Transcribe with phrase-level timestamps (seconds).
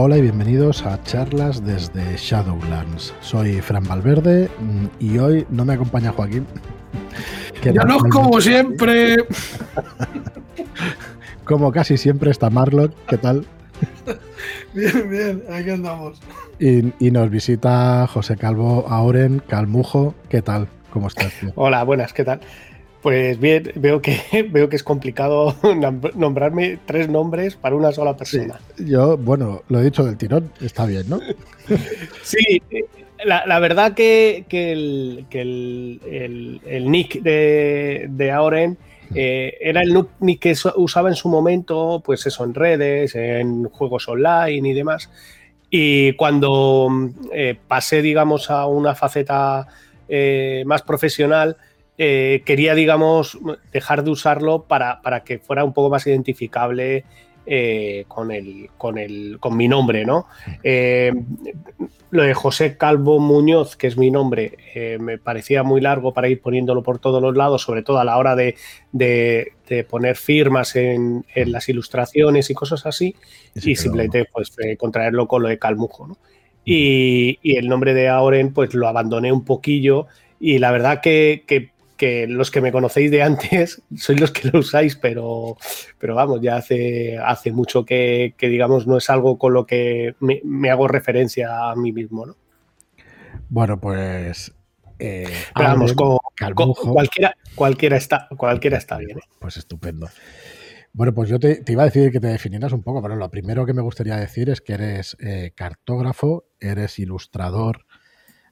[0.00, 3.12] Hola y bienvenidos a charlas desde Shadowlands.
[3.20, 6.46] Soy Fran Valverde mm, y hoy no me acompaña Joaquín.
[7.60, 9.16] que Ya no como siempre.
[11.44, 12.94] como casi siempre está Marlock.
[13.08, 13.44] ¿Qué tal?
[14.72, 16.20] Bien, bien, aquí andamos.
[16.60, 20.14] Y, nos visita José Calvo Auren, Calmujo.
[20.28, 20.68] ¿Qué tal?
[20.90, 21.32] ¿Cómo estás?
[21.56, 22.38] Hola, buenas, ¿qué tal?
[23.02, 24.20] Pues bien, veo que,
[24.50, 25.54] veo que es complicado
[26.14, 28.60] nombrarme tres nombres para una sola persona.
[28.78, 31.20] yo, bueno, lo he dicho del tirón, está bien, ¿no?
[32.22, 32.62] sí,
[33.24, 38.78] la, verdad que, el, el, nick de, de Auren
[39.14, 44.08] eh, era el nick que usaba en su momento, pues eso, en redes, en juegos
[44.08, 45.10] online y demás.
[45.70, 46.88] Y cuando
[47.32, 49.66] eh, pasé, digamos, a una faceta
[50.08, 51.56] eh, más profesional,
[52.00, 53.38] eh, quería, digamos,
[53.72, 57.04] dejar de usarlo para, que fuera un poco más identificable
[57.44, 60.26] eh, con, el, con, el, con mi nombre, ¿no?
[60.62, 61.12] Eh,
[62.10, 64.56] lo de José Calvo Muñoz, que es mi nombre,
[65.00, 68.16] me parecía muy largo para ir poniéndolo por todos los lados, sobre todo a la
[68.16, 68.54] hora de,
[69.90, 73.14] poner firmas en, las ilustraciones y cosas así,
[73.56, 76.16] y, simplemente pues contraerlo con lo de Calmujo, ¿no?
[76.64, 80.06] Y, el nombre de Auren, pues lo abandoné un poquillo
[80.40, 81.72] y la verdad que que
[82.28, 85.56] los que me conocéis de antes sois los que lo usáis, pero,
[85.98, 90.70] pero vamos, ya hace, hace mucho que, digamos, no es algo con lo que me,
[90.70, 92.36] hago referencia a mí mismo, ¿no?
[93.48, 94.54] Bueno, pues.
[95.00, 99.18] Eh, vamos, cualquiera, cualquiera, está, cualquiera está bien.
[99.18, 99.22] ¿eh?
[99.38, 100.08] Pues estupendo.
[100.92, 103.64] Bueno, pues yo te, iba a decir que te definieras un poco, pero lo primero
[103.64, 107.86] que me gustaría decir es que eres eh, cartógrafo, eres ilustrador,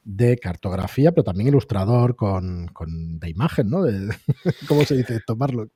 [0.07, 2.71] de cartografía, pero también ilustrador con,
[3.19, 3.83] de imagen, ¿no?
[4.69, 5.21] ¿Cómo se dice?
[5.27, 5.69] Tomarlo.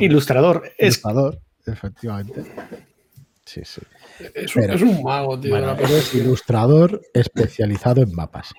[0.00, 0.72] ilustrador.
[0.78, 2.42] Ilustrador, efectivamente.
[3.44, 3.82] Sí, sí.
[4.34, 5.56] Es, un mago, tío.
[5.56, 8.54] eres ilustrador especializado en mapas.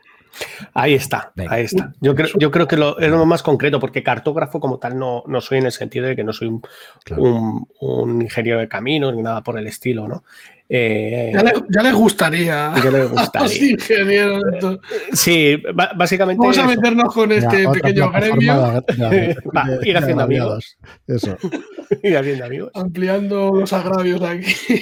[0.74, 1.94] Ahí está, ahí está.
[2.00, 5.24] Yo creo, yo creo que lo, es lo más concreto, porque cartógrafo como tal no,
[5.28, 9.22] no soy en el sentido de que no soy un, un ingeniero de caminos ni
[9.22, 10.24] nada por el estilo, ¿no?
[10.74, 12.74] Eh, ya, le, les gustaría.
[12.82, 14.40] Ya les gustaría.
[15.12, 15.62] Sí,
[15.98, 16.40] básicamente.
[16.40, 18.82] Vamos a meternos con este pequeño gremio.
[19.84, 20.78] ir haciendo amigos.
[21.08, 21.38] Eso.
[22.02, 22.72] ir haciendo amigos.
[22.74, 24.82] Ampliando los agravios aquí.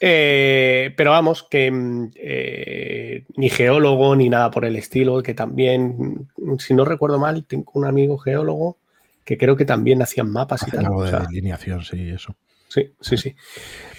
[0.00, 6.28] Eh, pero vamos, que mm, eh, ni geólogo ni nada por el estilo, que también,
[6.58, 8.78] si no recuerdo mal, tengo un amigo geólogo
[9.24, 10.86] que creo que también hacían mapas y tal.
[10.86, 12.36] Algo de alineación, sí, eso.
[12.68, 13.34] Sí, sí, sí.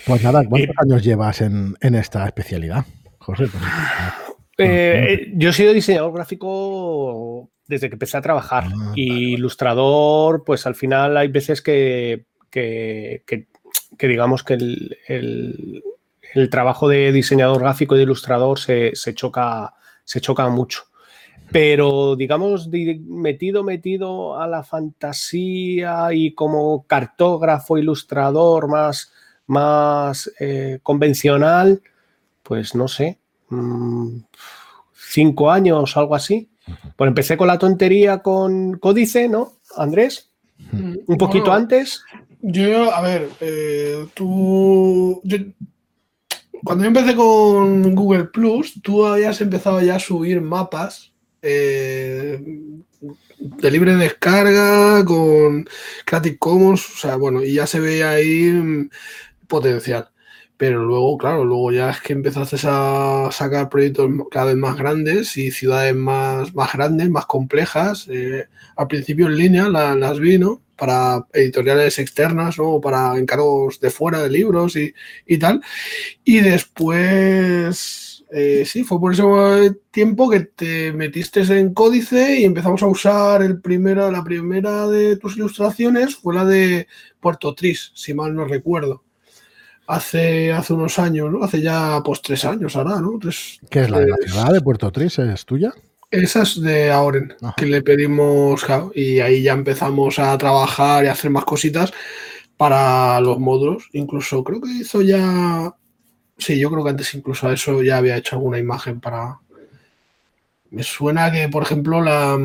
[0.06, 2.86] Pues nada, ¿cuántos eh, años llevas en, esta especialidad,
[3.18, 3.48] José?
[4.56, 8.66] Pues, yo he sido diseñador gráfico desde que empecé a trabajar.
[8.68, 12.26] Ah, y ilustrador, pues al final hay veces que,
[14.00, 15.84] digamos que el,
[16.50, 19.74] trabajo de diseñador gráfico y de ilustrador se, choca,
[20.04, 20.84] se choca mucho
[21.52, 29.12] pero digamos metido, metido a la fantasía y como cartógrafo, ilustrador más,
[29.48, 31.82] más eh, convencional,
[32.42, 33.20] pues no sé,
[33.50, 34.18] mm,
[34.94, 36.50] cinco años, algo así.
[36.96, 40.32] Pues empecé con la tontería con Códice, ¿no, Andrés?
[40.72, 42.04] Un poquito antes.
[42.48, 45.20] Yo, a ver, eh, tú.
[46.64, 51.12] cuando yo empecé con Google Plus, tú habías empezado ya a subir mapas
[51.42, 52.40] eh,
[53.40, 55.68] de libre descarga, con
[56.06, 58.90] Creative Commons, o sea, bueno, y ya se ve ahí mm,
[59.48, 60.10] potencial.
[60.58, 65.36] Pero luego, claro, luego ya es que empezaste a sacar proyectos cada vez más grandes
[65.38, 68.08] y ciudades más, más grandes, más complejas.
[68.10, 70.62] Eh, al principio en línea las vi, ¿no?
[70.76, 72.82] Para editoriales externas, ¿no?
[72.82, 74.94] Para encargos de fuera de libros y,
[75.26, 75.62] y tal.
[76.24, 79.24] Y después eh, sí, fue por ese
[79.92, 85.16] tiempo que te metiste en códice y empezamos a usar el primero, la primera de
[85.18, 86.88] tus ilustraciones fue la de
[87.20, 89.04] Puerto Tris, si mal no recuerdo.
[89.88, 91.44] Hace, hace unos años, ¿no?
[91.44, 93.20] Hace ya pues tres años ahora, ¿no?
[93.70, 95.20] ¿Qué es la de la ciudad de Puerto Tris?
[95.20, 95.74] ¿Es tuya?
[96.24, 101.12] Esa es de Auren, que le pedimos, y ahí ya empezamos a trabajar y a
[101.12, 101.92] hacer más cositas
[102.58, 103.90] para los módulos.
[103.94, 105.76] Incluso creo que hizo ya
[106.38, 109.40] Sí, yo creo que antes incluso a eso ya había hecho alguna imagen para.
[110.72, 112.38] Me suena que, por ejemplo, la,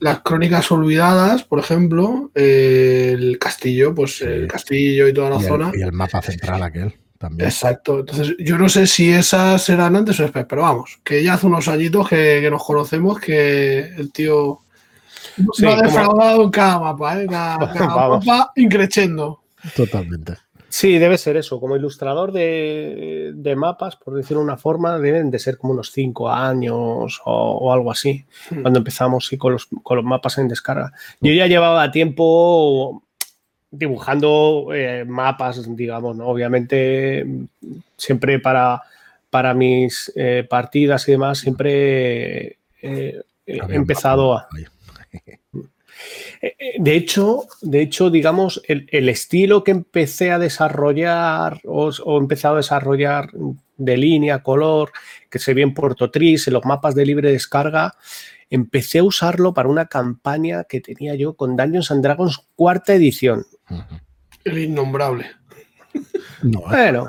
[0.00, 5.70] las crónicas olvidadas, por ejemplo, el castillo, pues el castillo y toda la zona.
[5.74, 7.48] Y el mapa central aquel también.
[7.48, 8.00] Exacto.
[8.00, 11.46] Entonces, yo no sé si esas eran antes o después, pero vamos, que ya hace
[11.46, 14.62] unos añitos que, nos conocemos, que el tío
[15.36, 17.26] no ha defraudado en cada mapa, ¿eh?
[17.28, 17.58] cada,
[18.08, 19.42] mapa increciendo.
[19.74, 20.36] Totalmente.
[20.70, 21.58] Sí, debe ser eso.
[21.60, 26.30] Como ilustrador de, mapas, por decirlo de una forma, deben de ser como unos cinco
[26.30, 28.62] años o, algo así, hmm.
[28.62, 29.68] cuando empezamos con, los,
[30.04, 30.92] mapas en descarga.
[31.20, 33.02] Yo ya llevaba tiempo
[33.70, 36.26] dibujando eh, mapas, digamos, ¿no?
[36.26, 37.26] Obviamente,
[37.96, 38.82] siempre para,
[39.30, 44.48] para mis eh, partidas y demás, siempre he empezado a...
[46.40, 52.18] Eh, eh, de hecho, de hecho, digamos, el, estilo que empecé a desarrollar o, he
[52.18, 53.30] empezado a desarrollar
[53.76, 54.92] de línea, color,
[55.30, 57.94] que se ve en Puerto Tris, en los mapas de libre descarga,
[58.50, 63.44] empecé a usarlo para una campaña que tenía yo con Dungeons and Dragons cuarta edición.
[64.44, 65.26] El innombrable.
[66.42, 67.06] No, bueno.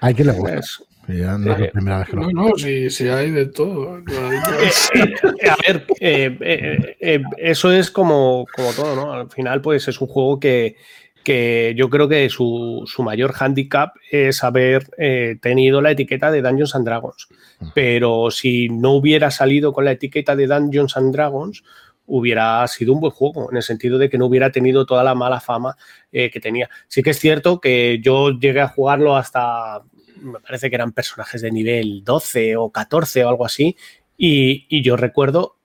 [0.00, 0.60] Hay que le gusta.
[1.08, 3.96] Ya no es la primera vez que lo No, no, si, hay de todo.
[4.06, 9.12] a ver, eh, eh, eso es como, como todo, ¿no?
[9.12, 10.76] Al final, pues es un juego que,
[11.24, 16.42] que yo creo que su, su mayor handicap es haber eh, tenido la etiqueta de
[16.42, 17.28] Dungeons and Dragons.
[17.74, 21.64] Pero si no hubiera salido con la etiqueta de Dungeons and Dragons,
[22.06, 25.14] hubiera sido un buen juego, en el sentido de que no hubiera tenido toda la
[25.14, 25.76] mala fama
[26.12, 26.68] que tenía.
[26.86, 29.82] Sí que es cierto que yo llegué a jugarlo hasta
[30.24, 33.76] me parece que eran personajes de nivel 12 o 14 o algo así,
[34.16, 35.58] y, yo recuerdo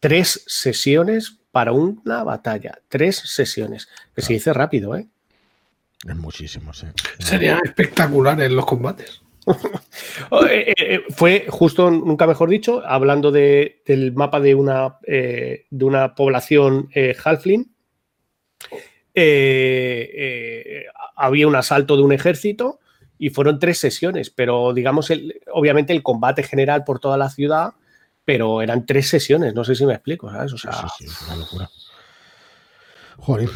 [0.00, 5.06] tres sesiones para una batalla, tres sesiones, que se dice rápido, ¿eh?
[6.06, 6.86] Es muchísimo, sí.
[7.18, 9.22] Serían espectaculares los combates.
[10.28, 16.14] Oh, eh, eh, fue justo, nunca mejor dicho, hablando del mapa de una, de una
[16.14, 16.90] población
[17.24, 17.72] halfling.
[21.16, 22.80] había un asalto de un ejército
[23.16, 27.72] y fueron tres sesiones, pero digamos, el, obviamente el combate general por toda la ciudad,
[28.26, 30.52] pero eran tres sesiones, no sé si me explico, ¿sabes?
[30.52, 31.70] O sea, sí, sí, una locura.
[33.16, 33.48] Joder.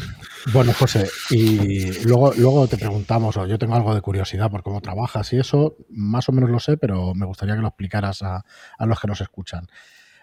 [0.51, 4.81] Bueno, José, y luego, luego te preguntamos, o yo tengo algo de curiosidad por cómo
[4.81, 8.43] trabajas y eso, más o menos lo sé, pero me gustaría que lo explicaras a,
[8.79, 9.67] los que nos escuchan.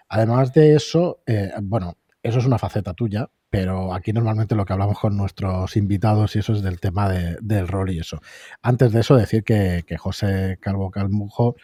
[0.09, 4.73] Además de eso, eh, bueno, eso es una faceta tuya, pero aquí normalmente lo que
[4.73, 8.19] hablamos con nuestros invitados y eso es del tema del rol y eso.
[8.61, 11.55] Antes de eso, decir que, José Calvo Calmujo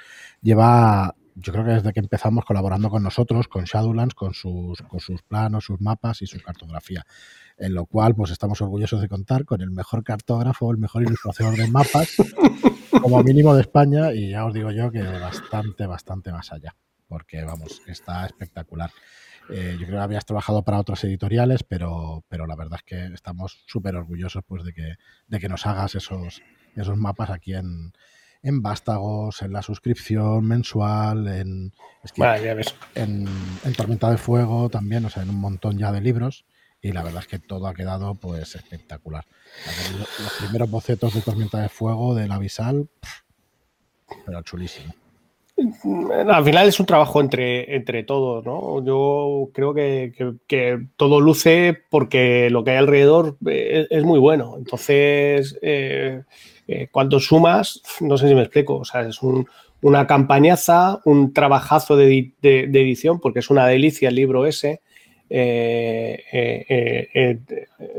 [0.41, 5.01] lleva, yo creo que desde que empezamos colaborando con nosotros, con Shadowlands, con sus, con
[5.01, 7.05] sus planos, sus mapas y su cartografía.
[7.57, 11.57] En lo cual, pues estamos orgullosos de contar con el mejor cartógrafo, el mejor ilustrador
[11.57, 12.15] de mapas,
[13.01, 16.73] como mínimo de España, y ya os digo yo que bastante, bastante más allá,
[17.07, 18.91] porque vamos, está espectacular.
[19.49, 23.13] Eh, yo creo que habías trabajado para otras editoriales, pero, pero la verdad es que
[23.13, 24.95] estamos súper orgullosos pues, de, que,
[25.27, 26.41] de que nos hagas esos,
[26.75, 27.91] esos mapas aquí en,
[28.45, 31.73] en Vástagos, en la suscripción mensual, en,
[32.93, 33.27] en,
[33.63, 36.45] en, Tormenta de Fuego también, o sea, en un montón ya de libros.
[36.79, 39.25] Y la verdad es que todo ha quedado pues espectacular.
[39.97, 42.87] Los primeros bocetos de Tormenta de Fuego del Avisal,
[44.27, 44.93] pero chulísimo.
[46.27, 48.85] Al final es un trabajo entre, entre todos, ¿no?
[48.85, 54.55] Yo creo que, todo luce porque lo que hay alrededor eh, es, muy bueno.
[54.57, 56.21] Entonces, eh,
[56.67, 59.19] eh, cuando sumas, no sé si me explico, o sea, es
[59.81, 64.81] una campañaza, un trabajazo de, edición, porque es una delicia el libro ese.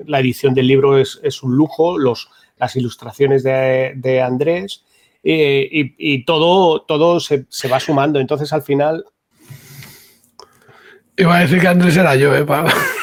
[0.06, 4.84] la edición del libro es, un lujo, las ilustraciones de Andrés
[5.28, 8.20] y, todo, todo se, va sumando.
[8.20, 9.04] Entonces, al final.
[11.16, 12.44] Iba a decir que Andrés era yo, ¿eh?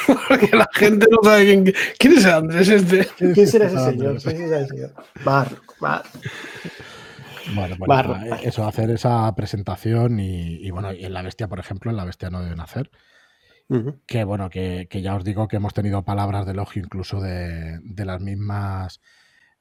[0.27, 3.07] porque la gente no sabe quién, quién es Andrés este.
[3.33, 4.21] ¿Quién será ese señor?
[4.21, 4.93] ¿Quién será ese señor?
[7.55, 11.97] Bueno, bueno eso, hacer esa presentación y, bueno, y en La Bestia, por ejemplo, en
[11.97, 12.89] La Bestia no deben hacer.
[14.05, 18.05] Que bueno, que, ya os digo que hemos tenido palabras de elogio incluso de, de
[18.05, 19.01] las mismas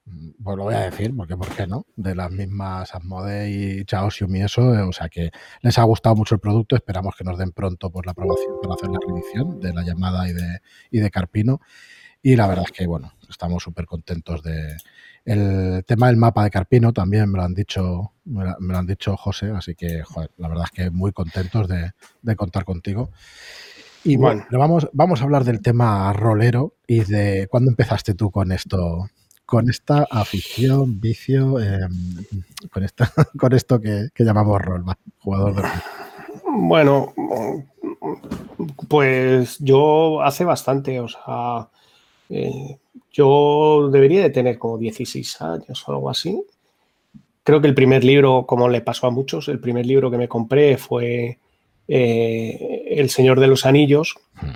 [0.05, 1.85] pues lo voy a decir, porque ¿por qué no?
[1.95, 5.31] De las mismas Asmode y Chaosium y eso, eh, o sea que
[5.61, 8.55] les ha gustado mucho el producto, esperamos que nos den pronto por pues, la aprobación
[8.61, 10.59] para hacer la revisión de la llamada y de,
[10.91, 11.61] y de Carpino.
[12.21, 14.77] Y la verdad es que, bueno, estamos súper contentos de...
[15.25, 19.15] El tema del mapa de Carpino también me lo han dicho, me lo, han dicho
[19.15, 21.91] José, así que, joder, la verdad es que muy contentos de,
[22.21, 23.09] de contar contigo.
[24.03, 28.51] Y bueno, vamos, vamos a hablar del tema rolero y de cuándo empezaste tú con
[28.51, 29.07] esto,
[29.53, 32.25] con esta afición, vicio, em,
[32.71, 34.83] con, esta, con esto que, llamamos rol,
[35.19, 35.71] jugador de rol?
[36.57, 37.13] Bueno,
[38.87, 41.69] pues yo hace bastante, o sea,
[42.31, 42.79] eh,
[43.11, 46.43] yo debería de tener como 16 años o algo así.
[47.43, 50.27] Creo que el primer libro, como le pasó a muchos, el primer libro que me
[50.27, 51.37] compré fue
[51.87, 54.49] eh, El Señor de los Anillos, hmm.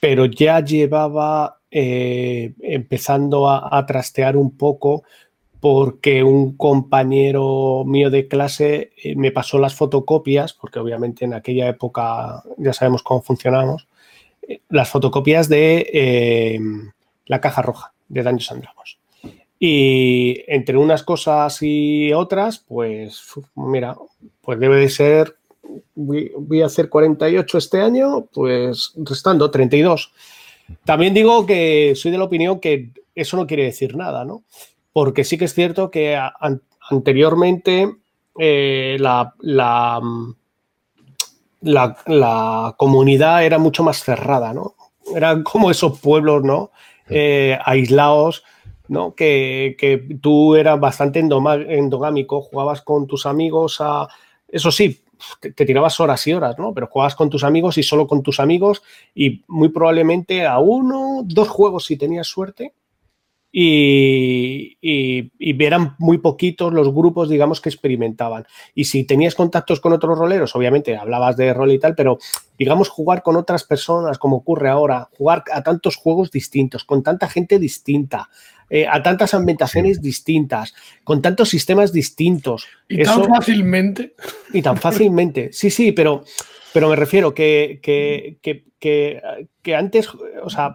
[0.00, 5.02] pero ya llevaba eh, empezando a, trastear un poco
[5.60, 11.68] porque un compañero mío de clase eh, me pasó las fotocopias, porque obviamente en aquella
[11.68, 13.86] época ya sabemos cómo funcionamos,
[14.48, 16.58] eh, las fotocopias de
[17.26, 18.98] la caja roja de Daños and Dragons.
[19.60, 23.96] Y entre unas cosas y otras, pues mira,
[24.40, 25.36] pues debe de ser,
[25.94, 30.12] voy a hacer 48 este año, pues restando 32.
[30.84, 34.44] También digo que soy de la opinión que eso no quiere decir nada, ¿no?
[34.92, 36.18] Porque sí que es cierto que
[36.90, 37.96] anteriormente
[38.38, 40.00] eh, la, la,
[41.60, 44.74] la, comunidad era mucho más cerrada, ¿no?
[45.14, 46.70] Eran como esos pueblos, ¿no?
[47.08, 48.44] Eh, aislados,
[48.88, 49.14] ¿no?
[49.14, 54.08] Que, que, tú eras bastante endogámico, jugabas con tus amigos a...
[54.48, 55.02] Eso sí,
[55.40, 56.72] te, tirabas horas y horas, ¿no?
[56.74, 58.82] Pero jugabas con tus amigos y solo con tus amigos
[59.14, 62.74] y muy probablemente a uno, dos juegos si tenías suerte.
[63.50, 68.46] Y, y, eran muy poquitos los grupos, digamos, que experimentaban.
[68.74, 72.18] Y si tenías contactos con otros roleros, obviamente hablabas de rol y tal, pero
[72.58, 77.26] digamos jugar con otras personas, como ocurre ahora, jugar a tantos juegos distintos, con tanta
[77.26, 78.28] gente distinta,
[78.70, 82.66] eh, a tantas ambientaciones distintas, con tantos sistemas distintos.
[82.88, 84.14] Y tan fácilmente.
[84.52, 85.50] Y tan fácilmente.
[85.52, 86.24] Sí, sí, pero,
[86.72, 90.08] pero me refiero que, que, antes,
[90.42, 90.74] o sea,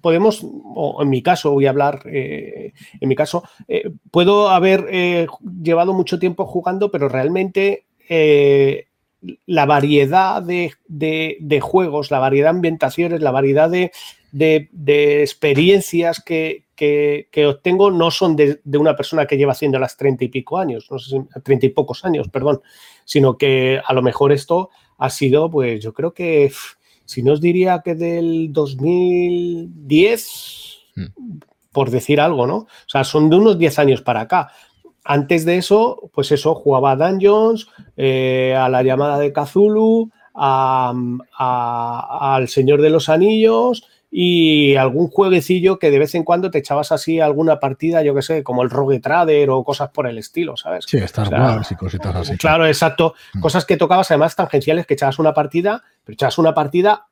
[0.00, 5.26] podemos, o en mi caso, voy a hablar, eh, en mi caso, eh, puedo haber
[5.62, 7.86] llevado mucho tiempo jugando, pero realmente
[9.46, 13.92] la variedad de, de, juegos, la variedad de ambientaciones, la variedad de,
[14.32, 20.24] de experiencias que, que, obtengo no son de, una persona que lleva haciendo las treinta
[20.24, 22.60] y pico años, no sé si treinta y pocos años, perdón,
[23.04, 26.52] sino que a lo mejor esto ha sido, pues yo creo que,
[27.04, 31.06] si no os diría que del 2010, hmm.
[31.72, 32.58] por decir algo, ¿no?
[32.58, 34.52] O sea, son de unos 10 años para acá.
[35.10, 41.18] Antes de eso, pues eso, jugaba a Dungeons, eh, a la llamada de Cthulhu, al
[42.48, 47.20] Señor de los Anillos, y algún jueguecillo que de vez en cuando te echabas así
[47.20, 50.84] alguna partida, yo que sé, como el Rogue Trader o cosas por el estilo, ¿sabes?
[50.86, 52.36] Sí, Star Wars y cositas así.
[52.36, 53.14] Claro, exacto.
[53.32, 53.40] Mm.
[53.40, 57.06] Cosas que tocabas además tangenciales que echabas una partida, pero echabas una partida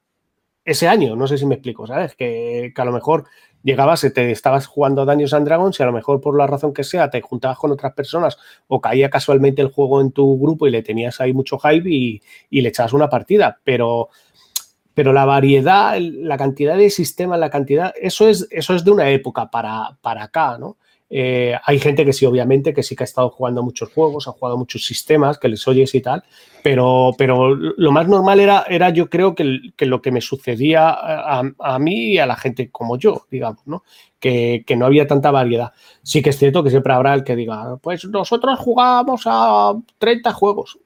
[0.66, 2.14] ese año, no sé si me explico, ¿sabes?
[2.16, 3.24] Que, a lo mejor
[3.66, 6.72] llegabas, te estabas jugando a Dungeons and Dragons y a lo mejor por la razón
[6.72, 10.68] que sea te juntabas con otras personas o caía casualmente el juego en tu grupo
[10.68, 14.08] y le tenías ahí mucho hype y, le echabas una partida, pero
[14.94, 19.10] pero la variedad, la cantidad de sistemas, la cantidad, eso es, eso es de una
[19.10, 20.78] época para, para acá, ¿no?
[21.08, 24.32] Eh, hay gente que sí, obviamente, que sí que ha estado jugando muchos juegos, ha
[24.32, 26.24] jugado muchos sistemas, que les oyes y tal,
[26.62, 31.78] pero, pero lo más normal era, era yo creo que, lo que me sucedía a,
[31.78, 33.84] mí y a la gente como yo, digamos, ¿no?
[34.18, 35.72] Que, que, no había tanta variedad.
[36.02, 40.32] Sí que es cierto que siempre habrá el que diga, pues nosotros jugábamos a 30
[40.32, 40.78] juegos.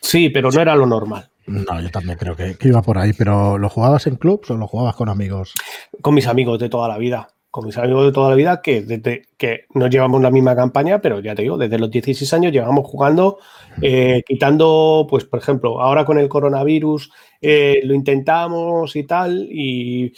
[0.00, 1.28] Sí, pero no era lo normal.
[1.46, 4.66] No, yo también creo que, iba por ahí, pero ¿lo jugabas en clubs o lo
[4.66, 5.54] jugabas con amigos?
[6.02, 7.28] Con mis amigos de toda la vida.
[7.56, 11.00] Con mis amigos de toda la vida que desde que no llevamos la misma campaña,
[11.00, 13.38] pero ya te digo, desde los 16 años llevamos jugando,
[13.80, 17.10] eh, quitando, pues, por ejemplo, ahora con el coronavirus
[17.40, 20.12] eh, lo intentamos y tal, y,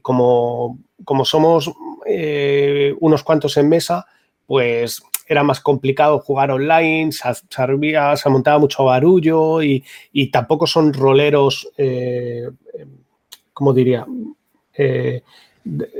[0.00, 1.70] como, como somos
[2.06, 4.06] eh, unos cuantos en mesa,
[4.46, 9.84] pues era más complicado jugar online, se, se montaba mucho barullo y,
[10.32, 11.70] tampoco son roleros,
[13.52, 14.06] ¿cómo diría?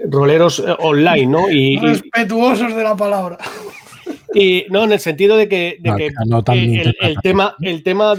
[0.08, 1.50] Roleros eh, online, ¿no?
[1.50, 3.38] Y, Respetuosos de la palabra.
[4.36, 8.16] Y no, en el sentido de que, el, tema, el tema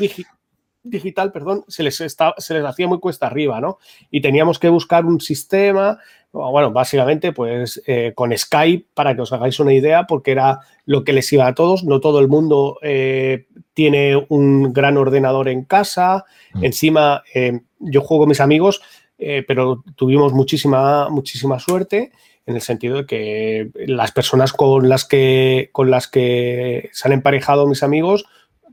[0.82, 3.80] digital, perdón, se les, se les hacía muy cuesta arriba, ¿no?
[4.10, 6.00] Y teníamos que buscar un sistema
[6.36, 11.04] bueno, básicamente pues eh, con Skype, para que os hagáis una idea, porque era lo
[11.04, 11.84] que les iba a todos.
[11.84, 16.26] No todo el mundo eh, tiene un gran ordenador en casa.
[16.54, 16.66] Mm.
[16.66, 18.82] Encima, eh, yo juego con mis amigos,
[19.18, 22.12] pero tuvimos muchísima, muchísima suerte
[22.46, 27.14] en el sentido de que las personas con las que, con las que se han
[27.14, 28.26] emparejado mis amigos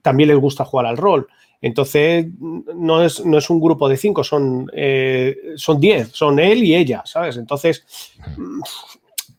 [0.02, 1.28] también les gusta jugar al rol.
[1.62, 6.64] Entonces, no es, no es un grupo de cinco, son, eh, son diez, son él
[6.64, 7.37] y ella, ¿sabes?
[7.37, 7.87] Entonces,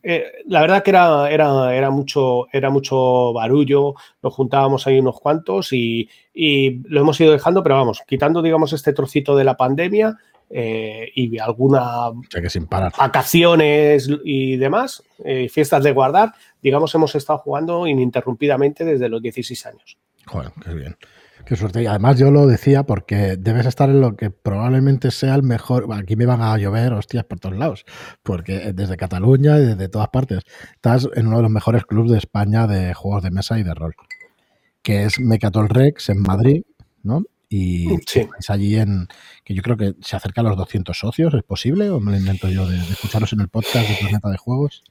[0.01, 5.19] eh, la verdad que era, era, era, mucho, era mucho barullo, nos juntábamos ahí unos
[5.19, 6.09] cuantos y,
[6.85, 10.17] lo hemos ido dejando, pero vamos, quitando, digamos, este trocito de la pandemia
[10.55, 12.93] eh, y alguna que sin parar.
[12.97, 15.03] vacaciones y demás,
[15.49, 19.97] fiestas de guardar, digamos, hemos estado jugando ininterrumpidamente desde los 16 años.
[20.27, 20.95] Joder, qué bien.
[21.45, 21.83] Qué suerte.
[21.83, 25.87] Y además yo lo decía porque debes estar en lo que probablemente sea el mejor.
[25.93, 27.85] Aquí me van a llover hostias por todos lados,
[28.23, 30.39] porque desde Cataluña y desde todas partes
[30.73, 33.73] estás en uno de los mejores clubes de España de juegos de mesa y de
[33.73, 33.93] rol,
[34.81, 36.63] que es Mecatol Rex en Madrid,
[37.03, 37.23] ¿no?
[37.49, 39.07] Y es allí en
[39.43, 41.89] que yo creo que se acerca a los 200 socios, ¿es posible?
[41.89, 44.83] ¿O me lo invento yo de, escucharos en el podcast de Planeta de Juegos?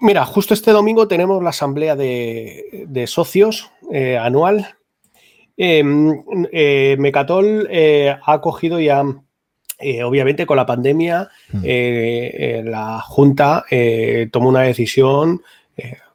[0.00, 4.76] Mira, justo este domingo tenemos la asamblea de, socios eh, anual.
[5.56, 9.02] Em, eh, Mecatol eh, ha cogido ya,
[10.04, 11.64] obviamente con la pandemia, hmm.
[12.64, 13.64] la Junta
[14.30, 15.42] tomó una decisión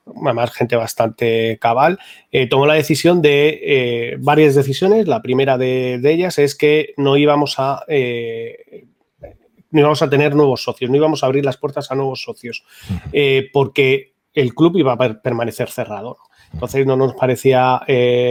[0.06, 2.00] además gente bastante cabal,
[2.32, 5.08] eh, tomó la decisión de eh, varias decisiones.
[5.08, 8.86] La primera de, ellas es que no íbamos a eh,
[9.72, 12.64] no íbamos a tener nuevos socios, no íbamos a abrir las puertas a nuevos socios,
[13.52, 16.20] porque el club iba a permanecer cerrado.
[16.54, 17.82] Entonces no nos parecía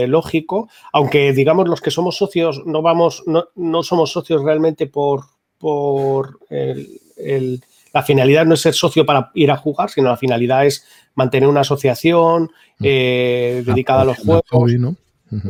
[0.07, 5.25] lógico, aunque digamos los que somos socios no vamos, no, no somos socios realmente por,
[5.57, 7.61] por el
[7.93, 10.85] la finalidad no es ser socio para ir a jugar, sino la finalidad es
[11.15, 12.83] mantener una asociación mm.
[12.83, 14.73] eh, dedicada a los juegos.
[14.73, 14.95] ¿no?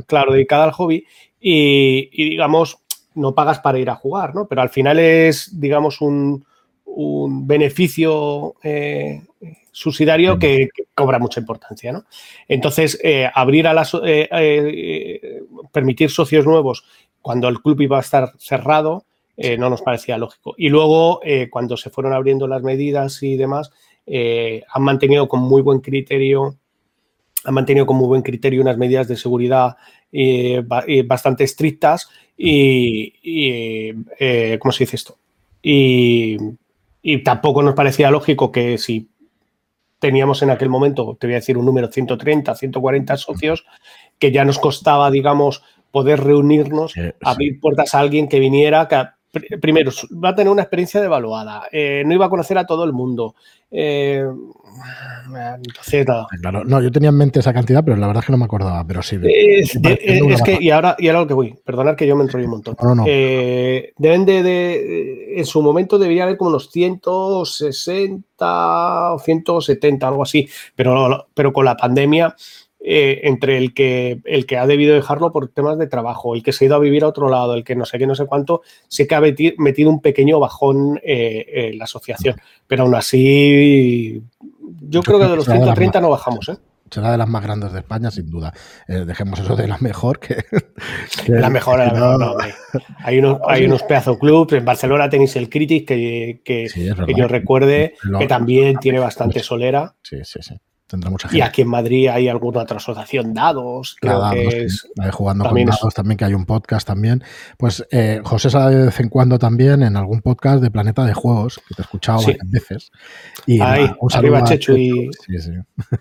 [0.06, 1.06] Claro, dedicada al hobby.
[1.40, 2.78] Y, digamos,
[3.16, 4.48] no pagas para ir a jugar, ¿no?
[4.48, 6.46] Pero al final es, digamos, un,
[7.46, 9.24] beneficio eh,
[9.72, 12.06] subsidiario que, cobra mucha importancia, ¿no?
[12.48, 13.92] Entonces, eh, abrir a las
[15.72, 16.86] permitir socios nuevos
[17.22, 20.54] cuando el club iba a estar cerrado, eh, no nos parecía lógico.
[20.58, 23.72] Y luego, eh, cuando se fueron abriendo las medidas y demás,
[24.06, 26.58] eh, han mantenido con muy buen criterio,
[27.44, 29.76] han mantenido con muy buen criterio unas medidas de seguridad
[31.06, 33.92] bastante estrictas y,
[34.60, 35.18] ¿cómo se dice esto?
[35.62, 36.38] Y,
[37.02, 39.10] y tampoco nos parecía lógico que si
[39.98, 43.66] teníamos en aquel momento, te voy a decir un número 130, 140 socios,
[44.20, 49.04] que ya nos costaba, digamos, poder reunirnos, abrir puertas a alguien que viniera, que
[49.60, 49.92] primero,
[50.24, 53.36] va a tener una experiencia devaluada, eh, no iba a conocer a todo el mundo.
[53.72, 54.24] Eh,
[55.64, 56.06] entonces,
[56.42, 58.46] Claro, no, yo tenía en mente esa cantidad, pero la verdad es que no me
[58.46, 59.18] acordaba, pero sí.
[59.24, 59.80] Es,
[60.44, 62.76] que, y ahora, y ahora lo que voy, perdonad que yo me enrollo un montón.
[63.08, 70.48] Eh, deben de, en su momento debería haber como unos 160 o 170, algo así,
[70.76, 72.36] pero, pero con la pandemia
[72.86, 76.52] eh, entre el que, el que ha debido dejarlo por temas de trabajo, el que
[76.52, 78.26] se ha ido a vivir a otro lado, el que no sé qué, no sé
[78.26, 82.36] cuánto, sé que ha metido un pequeño bajón eh, en la asociación.
[82.68, 84.22] Pero aún así,
[84.82, 86.58] yo, creo que de los 130 no bajamos, ¿eh?
[86.92, 88.54] será de las más grandes de España, sin duda.
[88.86, 90.44] dejemos eso de la mejor que.
[91.28, 91.80] la mejor,
[93.00, 94.52] Hay unos, hay unos pedazos clubs.
[94.52, 96.68] En Barcelona tenéis el Critic, que, que,
[97.16, 99.96] yo recuerde, que también tiene bastante solera.
[100.04, 100.56] Sí, sí, sí.
[101.32, 104.88] Y aquí en Madrid hay alguna otra asociación, Dados, creo que es.
[105.12, 107.24] Jugando con Dados también, que hay un podcast también.
[107.58, 111.14] Pues eh, José sale de vez en cuando también en algún podcast de Planeta de
[111.14, 112.92] Juegos, que te he escuchado varias veces.
[113.46, 115.10] Y Ahí, un saludo Chechu y,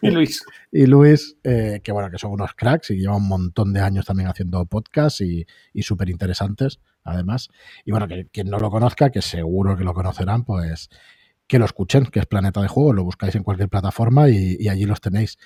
[0.01, 0.45] y, Luis.
[0.73, 4.05] y Luis, eh, que bueno, que son unos cracks y llevan un montón de años
[4.05, 7.49] también haciendo podcasts y, y súper interesantes, además.
[7.85, 10.91] Y bueno, que quien no lo conozca, que seguro que lo conocerán, pues
[11.53, 14.87] que lo escuchen, que es Planeta de Juego, lo buscáis en cualquier plataforma y, allí
[14.87, 15.37] los tenéis.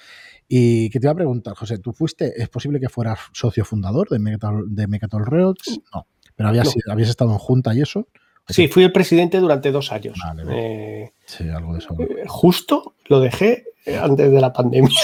[0.46, 4.08] Y que te iba a preguntar, José, ¿tú fuiste, es posible que fueras socio fundador
[4.08, 8.06] de Mecatol, de No, pero habías, habías estado en junta y eso.
[8.48, 10.16] Sí, fui el presidente durante dos años.
[10.48, 11.96] Eh, sí, algo de eso.
[11.98, 15.00] Eh, justo lo dejé eh, antes de la pandemia.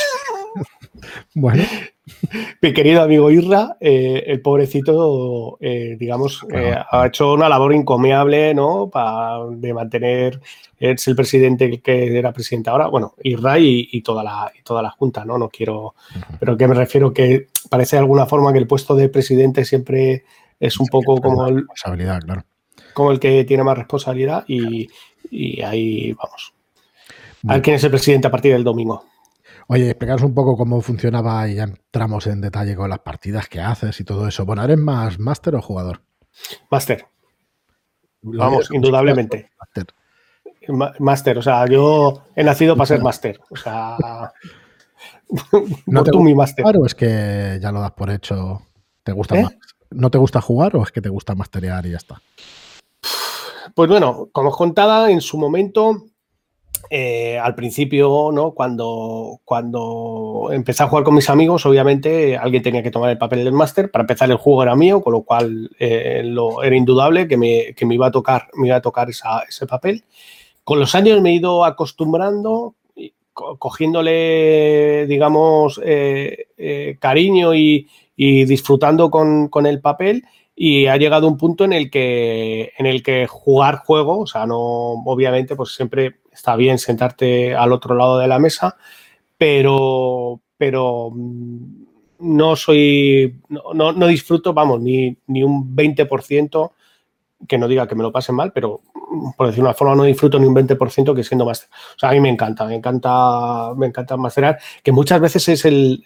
[1.34, 1.64] bueno.
[2.60, 6.44] Mi querido amigo Irra, eh, el pobrecito, eh, digamos,
[6.90, 8.88] ha hecho una labor encomiable, ¿no?
[8.90, 10.40] Para, de mantener,
[10.90, 14.90] es el presidente que era presidente ahora, bueno, Irra y, toda, la, y toda la
[14.90, 15.38] Junta, ¿no?
[15.38, 15.94] No quiero,
[16.40, 20.24] pero que me refiero que parece de alguna forma que el puesto de presidente siempre
[20.58, 22.44] es un poco como el, claro.
[22.94, 24.88] como el que tiene más responsabilidad y,
[25.30, 26.52] y ahí vamos.
[27.46, 29.04] A ver quién es el presidente a partir del domingo.
[29.68, 33.60] Oye, explicaros un poco cómo funcionaba y ya entramos en detalle con las partidas que
[33.60, 34.44] haces y todo eso.
[34.44, 36.02] Bueno, ¿eres más máster o jugador?
[36.70, 37.06] Máster.
[38.22, 39.50] Vamos, indudablemente.
[39.58, 39.86] Máster.
[40.68, 43.40] O sea, yo he nacido para ser máster.
[43.50, 43.96] O sea,
[45.86, 46.64] ¿No te tú mi máster.
[46.76, 48.62] o es que ya lo das por hecho?
[49.02, 49.42] ¿Te gusta ¿Eh?
[49.42, 49.56] más?
[49.90, 52.20] ¿No te gusta jugar o es que te gusta masterear y ya está?
[53.74, 56.06] Pues bueno, como os contaba, en su momento
[56.90, 58.52] eh, al principio, ¿no?
[58.52, 63.44] Cuando, cuando empecé a jugar con mis amigos, obviamente alguien tenía que tomar el papel
[63.44, 63.90] del máster.
[63.90, 67.74] Para empezar, el juego era mío, con lo cual eh, lo, era indudable que me,
[67.74, 70.04] que me, iba a tocar, me iba a tocar ese papel.
[70.64, 72.76] Con los años me he ido acostumbrando,
[73.34, 80.24] cogiéndole, digamos, eh, eh, cariño y, disfrutando con, el papel.
[80.54, 84.46] Y ha llegado un punto en el que en el que jugar juego, o sea,
[84.46, 88.76] no obviamente pues siempre está bien sentarte al otro lado de la mesa,
[89.38, 91.84] pero pero mm,
[92.20, 96.70] no soy no, no disfruto, vamos, ni, ni un 20%
[97.48, 98.80] que no diga que me lo pasen mal, pero
[99.36, 101.68] por decir una forma, no disfruto ni un 20% que siendo máster.
[101.96, 105.64] O sea, a mí me encanta, me encanta, me encanta masterar, que muchas veces es
[105.64, 106.02] el,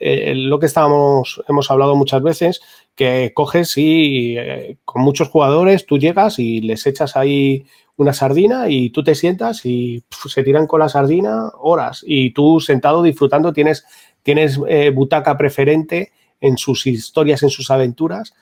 [0.49, 2.61] lo que estábamos, hemos hablado muchas veces,
[2.95, 8.69] que coges y eh, con muchos jugadores tú llegas y les echas ahí una sardina
[8.69, 13.53] y tú te sientas y se tiran con la sardina horas y tú sentado disfrutando
[13.53, 13.87] tienes,
[14.23, 18.35] tienes eh, butaca preferente en sus historias, en sus aventuras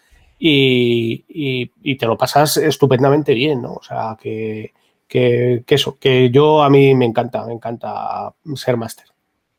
[0.46, 3.74] y, te lo pasas estupendamente bien, ¿no?
[3.74, 4.72] O sea, que,
[5.08, 9.06] eso, que yo a mí me encanta, me encanta ser máster.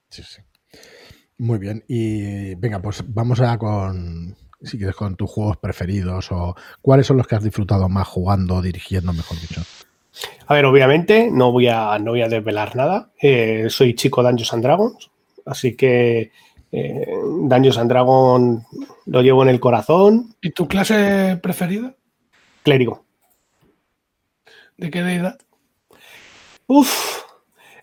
[0.09, 0.41] Sí, sí.
[1.37, 1.83] Muy bien.
[1.87, 7.17] Y venga, pues vamos a con, si quieres, con tus juegos preferidos o cuáles son
[7.17, 9.61] los que has disfrutado más jugando, dirigiendo, mejor dicho.
[10.47, 13.09] A ver, obviamente no voy a, no voy a desvelar nada.
[13.19, 15.09] Eh, soy chico Dungeons and Dragons,
[15.45, 16.31] así que
[16.71, 17.07] eh,
[17.41, 18.63] Dungeons and Dragons
[19.05, 20.35] lo llevo en el corazón.
[20.41, 21.95] ¿Y tu clase preferida?
[22.63, 23.05] Clérigo.
[24.77, 25.39] ¿De qué deidad?
[26.67, 27.21] Uf,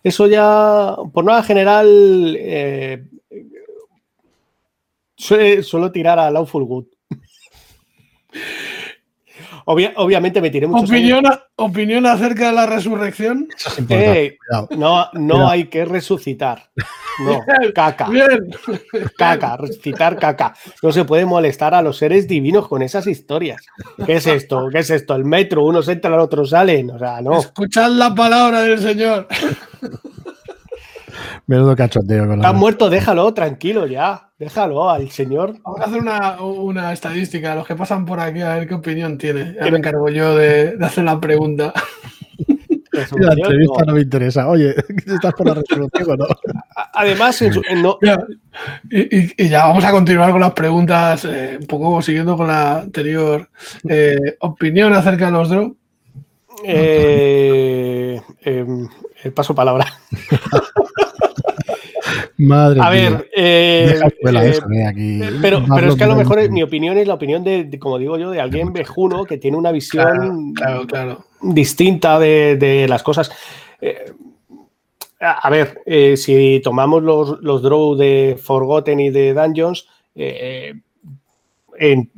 [0.03, 3.05] eso ya, por nada general, eh,
[5.17, 6.87] suelo tirar a Lawful Good
[9.65, 10.85] obviamente me tiré mucho.
[10.85, 11.25] ¿Opinión,
[11.57, 13.49] ¿Opinión acerca de la resurrección?
[13.89, 14.37] Eh,
[14.77, 16.71] no no hay que resucitar.
[17.21, 17.41] No,
[17.75, 18.09] caca.
[19.17, 20.55] Caca, resucitar caca.
[20.83, 23.65] No se puede molestar a los seres divinos con esas historias.
[24.05, 24.69] ¿Qué es esto?
[24.71, 25.15] ¿Qué es esto?
[25.15, 26.91] El metro, unos entran, otros salen.
[26.91, 27.39] O sea, no.
[27.39, 29.29] Escuchad la palabra del Señor.
[31.47, 32.27] Menudo cachondeo.
[32.27, 34.31] Con Está muerto, déjalo, tranquilo ya.
[34.39, 35.55] Déjalo al señor.
[35.63, 36.03] Vamos a hacer
[36.41, 39.55] una, estadística, los que pasan por aquí, a ver qué opinión tiene.
[39.55, 41.73] Ya me encargo yo de, hacer la pregunta.
[42.93, 43.95] La entrevista no.
[43.95, 44.49] me interesa.
[44.49, 44.75] Oye,
[45.07, 46.27] ¿estás por la resolución o no?
[46.93, 47.43] Además,
[47.77, 47.99] no...
[48.91, 53.49] y, ya vamos a continuar con las preguntas, eh, un poco siguiendo con la anterior.
[53.89, 55.73] Eh, ¿Opinión acerca de los drones?
[56.65, 58.89] Eh, em,
[59.35, 59.87] paso palabra.
[62.39, 66.97] Madre a ver, eh, eh, eh, pero, pero es que a lo mejor mi opinión
[66.97, 70.55] es la opinión de, como digo yo, de alguien vejuno que tiene una visión
[71.43, 73.31] distinta de, las cosas.
[75.21, 75.83] a ver,
[76.17, 79.87] si tomamos los, los draw de Forgotten y de Dungeons,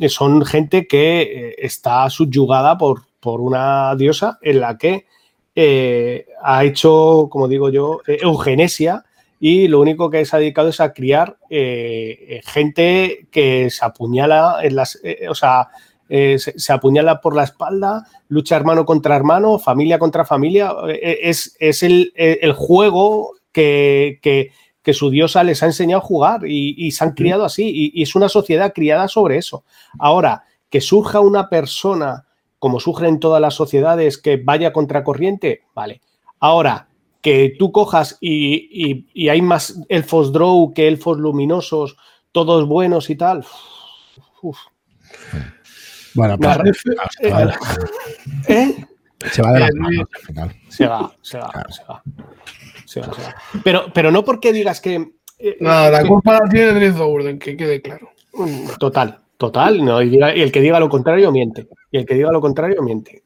[0.08, 5.06] son gente que está subyugada por, por una diosa en la que
[6.42, 9.04] ha hecho, como digo yo, eugenesia
[9.46, 14.60] y lo único que se ha dedicado es a criar eh, gente que se apuñala
[14.62, 15.68] en las, eh, o sea,
[16.08, 20.72] eh, se, apuñala por la espalda, lucha hermano contra hermano, familia contra familia.
[20.88, 22.10] es, es el,
[22.56, 27.68] juego que, que, su diosa les ha enseñado a jugar y, se han criado así.
[27.68, 29.64] Y, y, es una sociedad criada sobre eso.
[29.98, 32.24] Ahora, que surja una persona,
[32.58, 36.00] como surgen todas las sociedades, que vaya contracorriente, vale.
[36.40, 36.88] Ahora,
[37.24, 41.96] que tú cojas y, hay más elfos draw que elfos luminosos,
[42.32, 43.46] todos buenos y tal.
[46.14, 46.82] Bueno, pues,
[48.46, 48.86] ¿Eh?
[49.32, 49.72] Se va de la al
[50.26, 50.54] final.
[50.68, 51.50] Se va, se va,
[52.84, 53.08] se va.
[53.64, 55.12] Pero, pero no porque digas que.
[55.38, 58.10] Eh, no, la culpa la tiene Drift que quede claro.
[58.34, 59.82] Mm, total, total.
[59.82, 61.68] No, y, el que diga lo contrario miente.
[61.90, 63.22] Y el que diga lo contrario miente.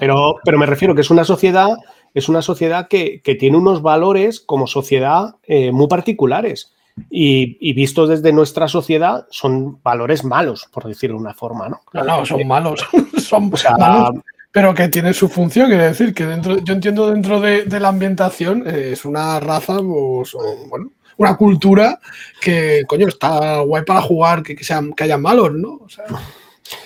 [0.00, 1.76] pero, pero me refiero que es una sociedad
[2.16, 6.72] es una sociedad que, tiene unos valores como sociedad eh, muy particulares.
[7.10, 11.82] Y, vistos desde nuestra sociedad, son valores malos, por decirlo de una forma, ¿no?
[11.92, 12.80] No, no, son malos.
[13.18, 17.66] son malos, pero que tiene su función, quiere decir que dentro, yo entiendo dentro de,
[17.78, 20.34] la ambientación eh, es una raza, pues,
[20.70, 22.00] bueno, una cultura
[22.40, 25.80] que, coño, está guay para jugar, que, sean, que haya malos, ¿no?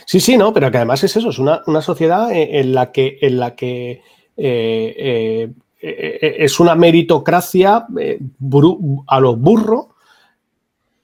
[0.07, 3.19] Sí, sí, no, pero que además es eso, es una, una sociedad en la que,
[3.23, 4.03] en la que
[4.42, 8.18] eh, eh, es una meritocracia eh,
[9.07, 9.87] a los burros,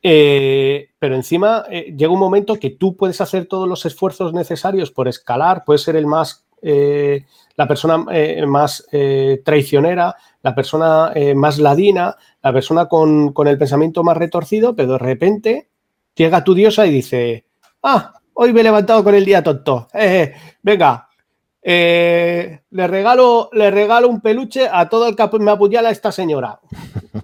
[0.02, 5.64] pero encima llega un momento que tú puedes hacer todos los esfuerzos necesarios por escalar,
[5.66, 8.06] puedes ser el más, la persona
[8.46, 8.86] más
[9.44, 15.68] traicionera, la persona más ladina, la persona con el pensamiento más retorcido, pero de repente
[16.14, 17.44] llega tu diosa y dice,
[17.82, 19.88] ah, hoy me he levantado con el día tonto,
[20.62, 21.05] venga,
[21.68, 26.12] eh, le, regalo, le regalo un peluche a todo el que me apuñala a esta
[26.12, 26.60] señora.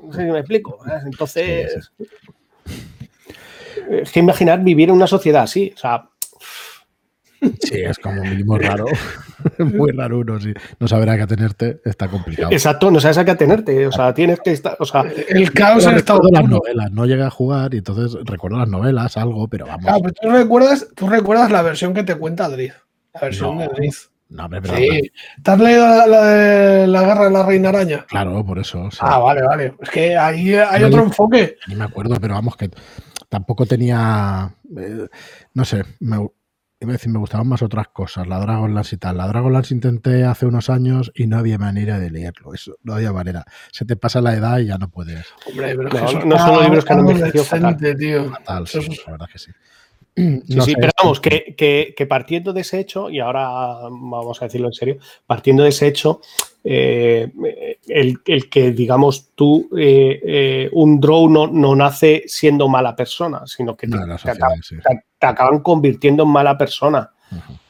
[0.02, 0.80] No sé si me explico.
[0.84, 0.98] ¿eh?
[1.04, 1.92] Entonces.
[3.88, 6.08] es que imaginar vivir en una sociedad así, o sea,
[7.60, 8.86] Sí, es como mínimo raro.
[9.58, 10.54] Muy raro uno, sí.
[10.78, 12.52] No saber a qué atenerte está complicado.
[12.52, 13.86] Exacto, no sabes a qué atenerte.
[13.86, 14.76] O sea, tienes que estar.
[14.78, 18.58] O sea, El caos en estado las novelas, no llegué a jugar y entonces recuerdo
[18.58, 19.84] las novelas, algo, pero vamos.
[19.84, 22.74] Pero tú recuerdas, tú recuerdas la versión que te cuenta Driz.
[23.14, 24.11] La versión No, de Driz.
[24.32, 25.12] No, hombre, pero Sí.
[25.42, 28.04] ¿Te has leído la, la de la guerra de la reina araña?
[28.08, 28.88] claro, por eso.
[29.00, 29.74] Ah, vale, vale.
[29.80, 31.56] Es que ahí hay No, otro enfoque.
[31.68, 32.70] Ni me acuerdo, pero vamos, que
[33.28, 34.54] tampoco tenía.
[34.76, 35.06] eh,
[35.54, 39.18] no sé, me, iba a decir, me gustaban más otras cosas, la Dragonlance y tal.
[39.18, 42.54] La Dragonlance intenté hace unos años y no había manera de leerlo.
[42.54, 43.44] Eso, no había manera.
[43.70, 45.26] Se te pasa la edad y ya no puedes.
[45.46, 48.32] Hombre, pero No, es que eso no son libros que han envejecido adolescente, tío.
[48.66, 49.52] Sí, la verdad que sí.
[50.16, 53.48] Sí, No sí, sé, pero vamos, que, que- que partiendo de ese hecho, y ahora
[53.90, 54.96] vamos a decirlo en serio,
[55.26, 56.20] partiendo de ese hecho,
[56.64, 57.32] eh,
[57.88, 63.46] el, el que, digamos, tú, eh, eh, un draw no, no nace siendo mala persona,
[63.46, 64.76] sino que te, no, te acaban, sí.
[64.76, 67.10] te- te acaban convirtiendo en mala persona.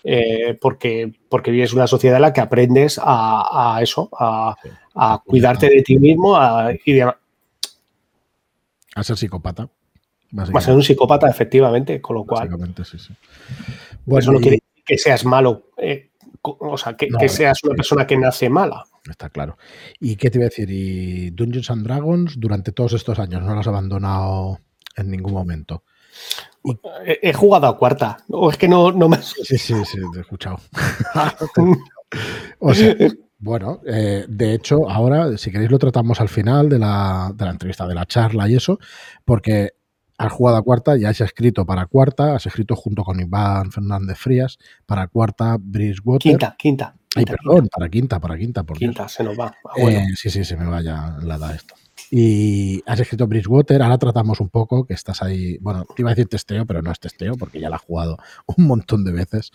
[0.03, 4.57] Eh, porque, porque vives una sociedad en la que aprendes a, a eso, a
[5.25, 7.03] cuidarte de ti mismo a- y de,
[8.95, 9.69] A ser psicópata.
[10.37, 12.49] A ser un psicópata, efectivamente, con lo cual
[12.85, 13.15] sí, sí.
[14.07, 16.11] eso no y- quiere decir que seas malo, eh,
[16.43, 18.85] o sea, que, No, que seas una persona que nace mala.
[19.09, 19.57] Está claro.
[20.01, 20.71] ¿Y qué te iba a decir?
[20.71, 24.59] ¿Y Dungeons and Dragons durante todos estos años no lo has abandonado
[24.97, 25.85] en ningún momento?
[27.05, 29.19] He, he jugado a cuarta, o es que no, no me...
[29.19, 30.59] Sí, sí, sí, te he escuchado.
[32.61, 32.95] o sea,
[33.39, 37.51] bueno, eh, de hecho, ahora, si queréis, lo tratamos al final de la, de la
[37.51, 38.79] entrevista, de la charla y eso,
[39.25, 39.71] porque
[40.27, 44.19] has jugado a cuarta, ya has escrito para cuarta, has escrito junto con Iván Fernández
[44.19, 46.31] Frías para cuarta Bridgewater.
[46.33, 46.95] Quinta, quinta.
[47.15, 48.91] Ay, perdón, para quinta, para quinta, por Dios.
[48.91, 49.55] Quinta, se nos va.
[49.65, 49.99] Ah, bueno.
[49.99, 51.75] Eh, sí, sí, se me vaya la da esto.
[52.11, 56.15] Y has escrito Bridgewater, ahora tratamos un poco, que estás ahí, bueno, te iba a
[56.15, 58.19] decir testeo, pero no es testeo, porque ya la has jugado
[58.57, 59.51] un montón de veces.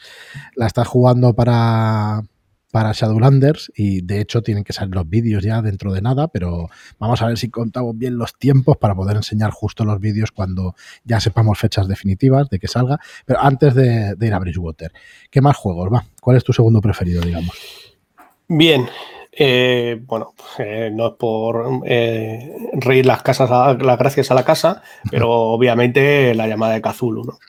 [0.56, 2.23] La estás jugando para,
[2.71, 6.69] para Shadowlanders y de hecho tienen que salir los vídeos ya dentro de nada, pero
[6.99, 10.75] vamos a ver si contamos bien los tiempos para poder enseñar justo los vídeos cuando
[11.06, 12.99] ya sepamos fechas definitivas de que salga.
[13.25, 14.91] Pero antes de, de ir a Bridgewater,
[15.32, 16.03] ¿qué más juegos va?
[16.21, 17.56] ¿Cuál es tu segundo preferido, digamos?
[18.49, 18.88] Bien,
[19.32, 24.43] eh, bueno, eh, no es por eh, reír las casas, a- las gracias a la
[24.43, 27.39] casa, pero obviamente la llamada de Cthulhu, ¿no?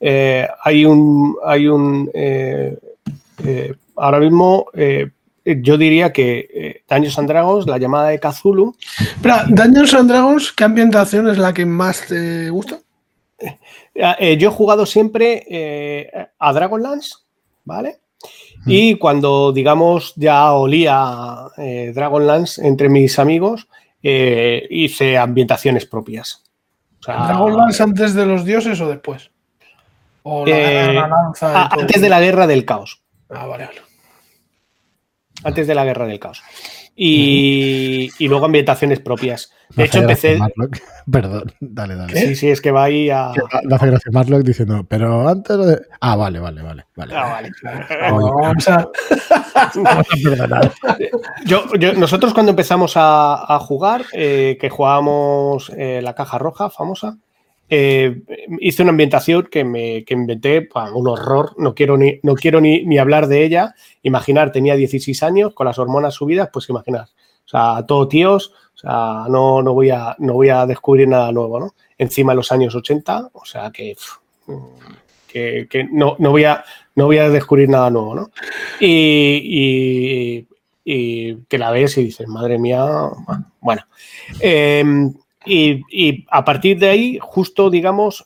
[0.00, 2.10] Eh, hay un, hay un,
[4.00, 5.10] ahora mismo eh,
[5.44, 10.52] yo diría que eh, Dungeons and Dragons, la llamada de Cthulhu, Espera, Dungeons and Dragons,
[10.52, 12.80] ¿qué ambientación es la que más te gusta?
[13.94, 17.14] Eh, yo he jugado siempre eh, a Dragonlance,
[17.64, 18.00] ¿vale?
[18.66, 23.68] Y cuando, digamos, ya olía eh, Dragonlance entre mis amigos,
[24.02, 26.44] eh, hice ambientaciones propias.
[27.00, 29.30] O sea, ¿Dragonlance antes de los dioses o después?
[30.24, 33.02] ¿O la Eh, la antes de la guerra del caos.
[33.30, 33.87] Ah, vale, vale.
[35.44, 36.42] Antes de la guerra del caos.
[37.00, 39.52] Y, y luego ambientaciones propias.
[39.76, 40.36] De hecho, empecé.
[40.36, 40.78] Marlock.
[41.12, 42.12] Perdón, dale, dale.
[42.20, 43.30] Sí, sí, es que va ahí a.
[43.64, 45.80] Me hace gracia Marlock diciendo, pero antes de...
[46.00, 46.86] Ah, vale, vale, vale.
[46.96, 47.14] vale.
[47.14, 47.50] Ah, vale.
[48.10, 48.88] No, vamos a-
[49.76, 50.72] Vamos a perdonar.
[51.44, 56.68] Yo, yo- nosotros cuando empezamos a, a jugar, eh, que jugábamos eh, la caja roja
[56.70, 57.16] famosa,
[57.70, 58.22] eh,
[58.60, 62.84] hice una ambientación que me que inventé, un horror, no quiero, ni, no quiero ni,
[62.84, 63.74] ni hablar de ella.
[64.02, 67.06] Imaginar, tenía 16 años, con las hormonas subidas, pues imaginar.
[67.44, 71.32] O sea, todo tíos, o sea, no, no, voy a, no voy a descubrir nada
[71.32, 71.74] nuevo, ¿no?
[71.96, 73.96] Encima de los años 80, o sea que,
[75.26, 78.30] que, no, no, voy a, no voy a descubrir nada nuevo, ¿no?
[78.80, 80.48] Y, y-
[80.90, 82.82] y que la ves y dices, madre mía,
[83.60, 83.82] bueno.
[84.40, 84.82] Eh,
[85.48, 88.24] y, a partir de ahí, justo, digamos,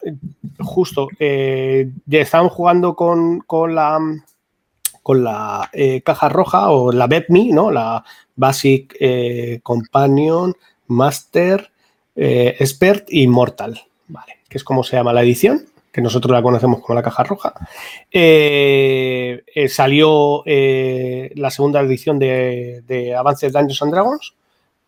[0.59, 3.99] justo, eh, estaban jugando con, con la,
[5.03, 7.71] con la eh, caja roja o la BetMe, ¿no?
[7.71, 8.05] La
[8.37, 10.55] Basic eh, Companion,
[10.89, 11.71] Master,
[12.15, 14.39] eh, Expert y Mortal, ¿vale?
[14.49, 17.55] Que es como se llama la edición, que nosotros la conocemos como la caja roja.
[19.69, 24.35] Salió la segunda edición de, de Dungeons and Dragons,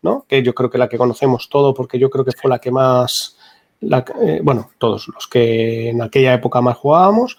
[0.05, 0.25] ¿no?
[0.29, 2.71] Que yo creo que la que conocemos todo, porque yo creo que fue la que
[2.71, 3.37] más.
[3.81, 7.37] eh, bueno, todos los que en aquella época más jugábamos,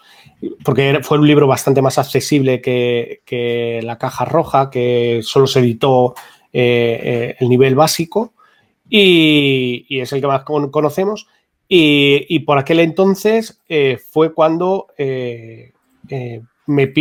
[0.64, 5.60] porque fue un libro bastante más accesible que, que la caja roja, que solo se
[5.60, 6.14] editó
[6.52, 8.34] eh, eh, el nivel básico,
[8.88, 11.28] y, es el que más con- conocemos.
[11.68, 13.60] Y, por aquel entonces
[14.12, 14.86] fue cuando
[16.66, 16.92] me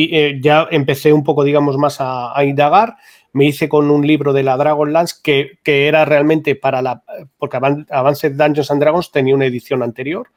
[0.41, 2.95] ya empecé un poco, digamos, más a indagar.
[3.35, 7.03] Me hice con un libro de la Dragonlance que, que era realmente para la.
[7.37, 10.29] Porque Advanced Dungeons and Dragons tenía una edición anterior.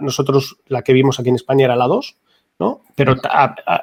[0.00, 2.16] nosotros, la que vimos aquí en España era la 2,
[2.60, 2.82] ¿no?
[2.94, 3.16] Pero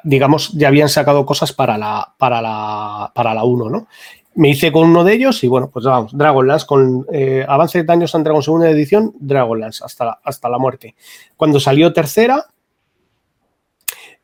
[0.06, 3.88] digamos, ya habían sacado cosas para la, para la, para la 1, ¿no?
[4.36, 8.16] Me hice con uno de ellos y bueno, pues vamos, Dragonlance con eh, Advanced Dungeons
[8.16, 10.96] and Dragons segunda edición, Dragonlance hasta la, hasta la muerte.
[11.36, 12.48] Cuando salió tercera,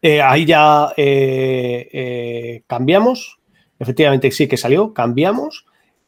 [0.02, 3.39] eh, ahí ya eh, eh, cambiamos,
[3.80, 5.66] efectivamente sí que salió, cambiamos,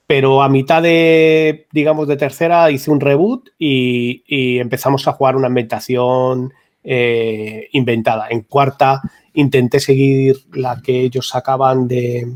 [0.07, 5.47] pero a mitad de, digamos, de tercera hice un reboot y, empezamos a jugar una
[5.47, 6.53] ambientación
[6.83, 8.27] eh, inventada.
[8.29, 9.01] En cuarta
[9.33, 12.27] intenté seguir la que ellos sacaban de,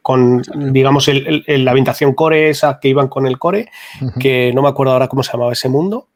[0.00, 0.42] con,
[0.72, 3.70] digamos, la ambientación core, esa que iban con el core,
[4.18, 6.08] que no me acuerdo ahora cómo se llamaba ese mundo.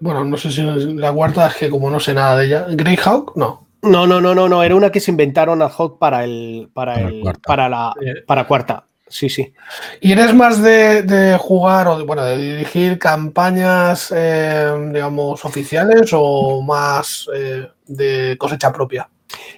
[0.00, 2.66] Bueno, no sé si la cuarta es que como no sé nada de ella.
[2.68, 3.67] Greyhawk, no.
[3.82, 4.62] No, no, no, no, no.
[4.62, 7.94] Era una que se inventaron ad hoc para el, para, el, para la,
[8.26, 8.84] para cuarta.
[9.10, 9.52] Sí, sí.
[10.00, 16.60] ¿Y eres más de, jugar o de, bueno, de dirigir campañas, eh, digamos, oficiales o
[16.62, 19.08] más eh, de cosecha propia?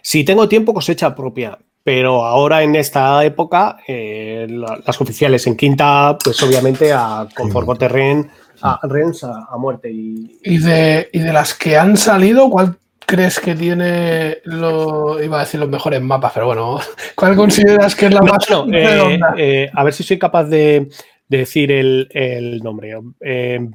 [0.02, 1.58] Si tengo tiempo, cosecha propia.
[1.82, 8.30] Pero ahora en esta época, eh, las oficiales en quinta, pues obviamente a Conforto Terren,
[8.60, 9.90] a Rens a, muerte.
[9.90, 10.38] Y...
[10.44, 12.76] ¿Y, de, y de las que han salido, ¿cuál
[13.10, 16.78] crees que tiene lo iba a decir los mejores mapas, pero bueno,
[17.16, 20.88] ¿cuál consideras que es la más eh, eh, a ver si soy capaz de,
[21.28, 23.68] decir el, nombre eh,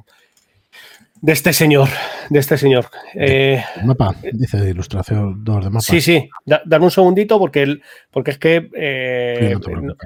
[1.20, 1.88] de este señor,
[2.30, 2.86] de este señor.
[3.84, 5.80] mapa, dice de ilustración de mapa.
[5.80, 7.78] Sí, sí, dame un segundito porque,
[8.10, 9.96] porque es que no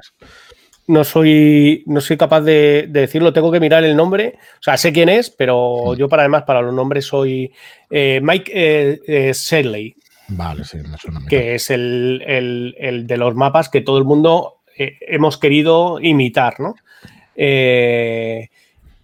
[1.03, 4.35] soy, no soy capaz de, decirlo, tengo que mirar el nombre.
[4.59, 7.51] O sea, sé quién es, pero yo para además para los nombres soy
[7.89, 9.93] eh, Mike eh, eh
[10.27, 14.97] Vale, sí, me suena Que es el, de los mapas que todo el mundo eh,
[15.01, 16.75] hemos querido imitar, ¿no?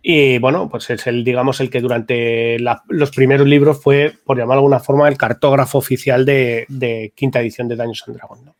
[0.10, 4.62] y bueno, pues es el, digamos, el que durante los primeros libros fue, por llamarlo
[4.62, 8.56] de alguna forma, el cartógrafo oficial de, quinta edición de Daños and Dragons, ¿no?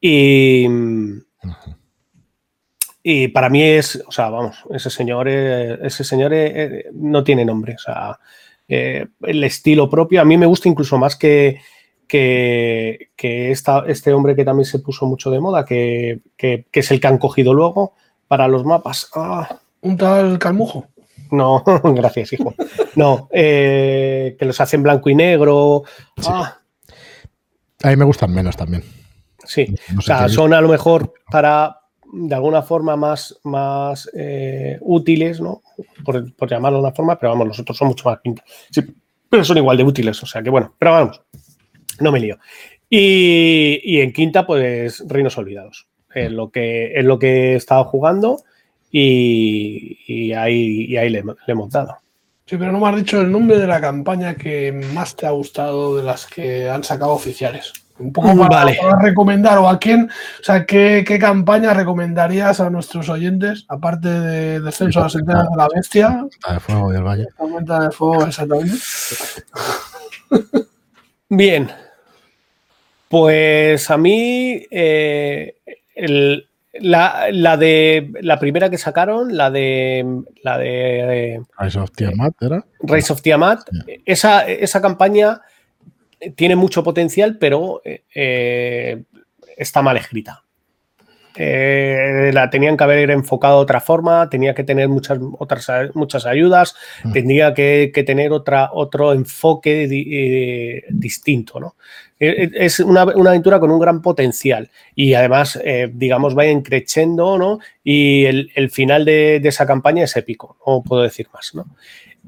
[0.00, 0.66] Y.
[3.08, 7.22] Y para mí es, o sea, vamos, ese señor, eh, ese señor eh, eh, no
[7.22, 7.74] tiene nombre.
[7.74, 8.18] O sea,
[8.66, 11.60] el estilo propio, a mí me gusta incluso más que,
[12.08, 13.10] que,
[13.86, 17.54] este hombre que también se puso mucho de moda, que, es el que han cogido
[17.54, 17.94] luego
[18.26, 19.08] para los mapas.
[19.14, 19.56] Ah.
[19.82, 20.88] ¿Un tal Calmujo?
[21.30, 22.56] No, gracias, hijo.
[22.96, 25.84] No, que los hacen blanco y negro.
[26.26, 26.58] Ah.
[27.84, 28.82] A mí me gustan menos también.
[29.44, 35.40] Sí, o sea, son a lo mejor para, de alguna forma más, más eh, útiles,
[35.40, 35.62] ¿no?
[36.04, 38.44] Por, llamarlo de una forma, pero vamos, los otros son mucho más pintas.
[38.70, 38.82] Sí,
[39.28, 41.22] pero son igual de útiles, o sea que bueno, pero vamos,
[42.00, 42.38] no me lío.
[42.88, 45.88] Y, en quinta, pues Reinos Olvidados.
[46.14, 48.38] Es lo que, es lo que he estado jugando
[48.90, 51.96] y, ahí, ahí le, le, hemos dado.
[52.46, 55.30] Sí, pero no me has dicho el nombre de la campaña que más te ha
[55.30, 57.72] gustado de las que han sacado oficiales.
[57.98, 58.66] Un poco para,
[59.00, 65.00] recomendar o a quién, o sea, ¿qué, campaña recomendarías a nuestros oyentes, aparte de Descenso
[65.00, 66.26] a las Enteras de la Bestia?
[66.50, 67.26] de Fuego y el Valle.
[67.26, 68.76] de Fuego, exactamente.
[71.28, 71.70] Bien.
[73.08, 75.54] Pues a mí, eh,
[76.80, 82.64] la, de la primera que sacaron, la de la de Rise of Tiamat, ¿era?
[82.80, 83.60] Rise of Tiamat,
[84.04, 85.40] esa, esa campaña
[86.34, 89.02] tiene mucho potencial, pero eh, eh,
[89.56, 90.42] está mal escrita.
[91.38, 96.24] Eh, la tenían que haber enfocado de otra forma, tenía que tener muchas otras muchas
[96.24, 97.12] ayudas, mm.
[97.12, 99.86] tendría que, tener otra, otro enfoque
[100.88, 101.60] distinto.
[101.60, 101.76] ¿no?
[102.18, 105.60] Es una, aventura con un gran potencial y además,
[105.92, 107.58] digamos, va creciendo ¿no?
[107.84, 111.54] y el, final de, esa campaña es épico, no puedo decir más.
[111.54, 111.66] ¿no?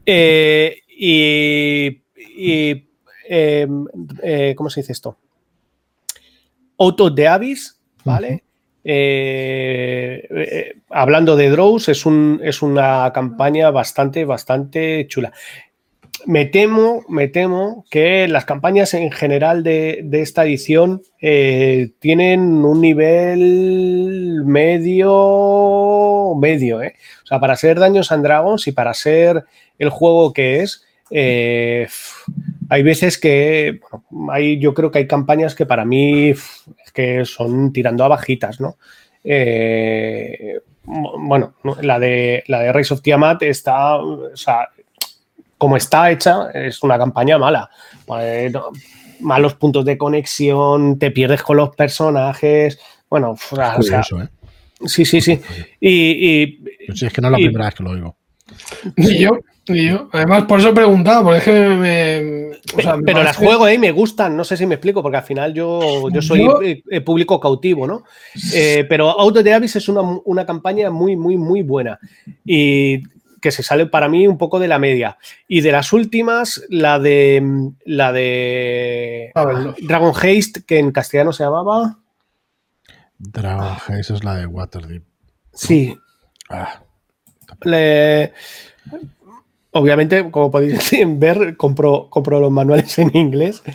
[0.04, 2.02] y,
[2.36, 2.87] y
[3.30, 3.84] Em,
[4.22, 5.18] eh, ¿cómo se dice esto?
[6.78, 8.42] Auto de Avis, ¿vale?
[8.82, 15.34] Eh, eh, hablando de Drows, es, un, es una campaña bastante, bastante chula.
[16.24, 24.42] Me temo, me temo que las campañas en general de, esta edición tienen un nivel
[24.44, 29.44] medio, medio, O sea, para ser Daños and Dragons y para ser
[29.78, 30.86] el juego que es,
[32.68, 33.80] hay veces que,
[34.30, 36.32] hay, yo creo que hay campañas que para mí
[36.92, 38.76] que son tirando a bajitas, ¿no?
[39.24, 44.68] Eh, bueno, la de, la de Rise of Tiamat está, o sea,
[45.58, 47.68] como está hecha, es una campaña mala.
[49.20, 52.78] malos puntos de conexión, te pierdes con los personajes,
[53.10, 54.28] Bueno, o sea, o sea, Curioso, ¿eh?
[54.86, 55.40] sí, sí, sí.
[55.80, 56.58] Y, y-
[56.88, 58.16] es que no es la Y- primera vez que lo oigo.
[58.96, 59.38] Ni yo,
[59.74, 60.08] yo.
[60.12, 62.78] Además, por eso he preguntado, porque es que me.
[62.78, 63.74] o sea, me pero las juego ¿eh?
[63.74, 66.62] y me gustan, no sé si me explico, porque al final yo, yo soy Yo-
[66.62, 68.04] eh, eh, público cautivo, ¿no?
[68.54, 71.98] Eh, pero Out of the Abyss es una, una campaña muy, muy, muy buena
[72.44, 73.02] y
[73.40, 75.16] que se sale para mí un poco de la media.
[75.46, 79.74] Y de las últimas, la de la de A ver, no.
[79.80, 81.98] Dragon Haste, que en castellano se llamaba.
[83.18, 85.02] Dragon Haze es la de Waterdeep.
[85.52, 85.96] Sí,
[86.50, 86.80] Ah,
[87.62, 88.32] le-
[89.78, 93.62] obviamente, como podéis ver, compro, compro los manuales en inglés.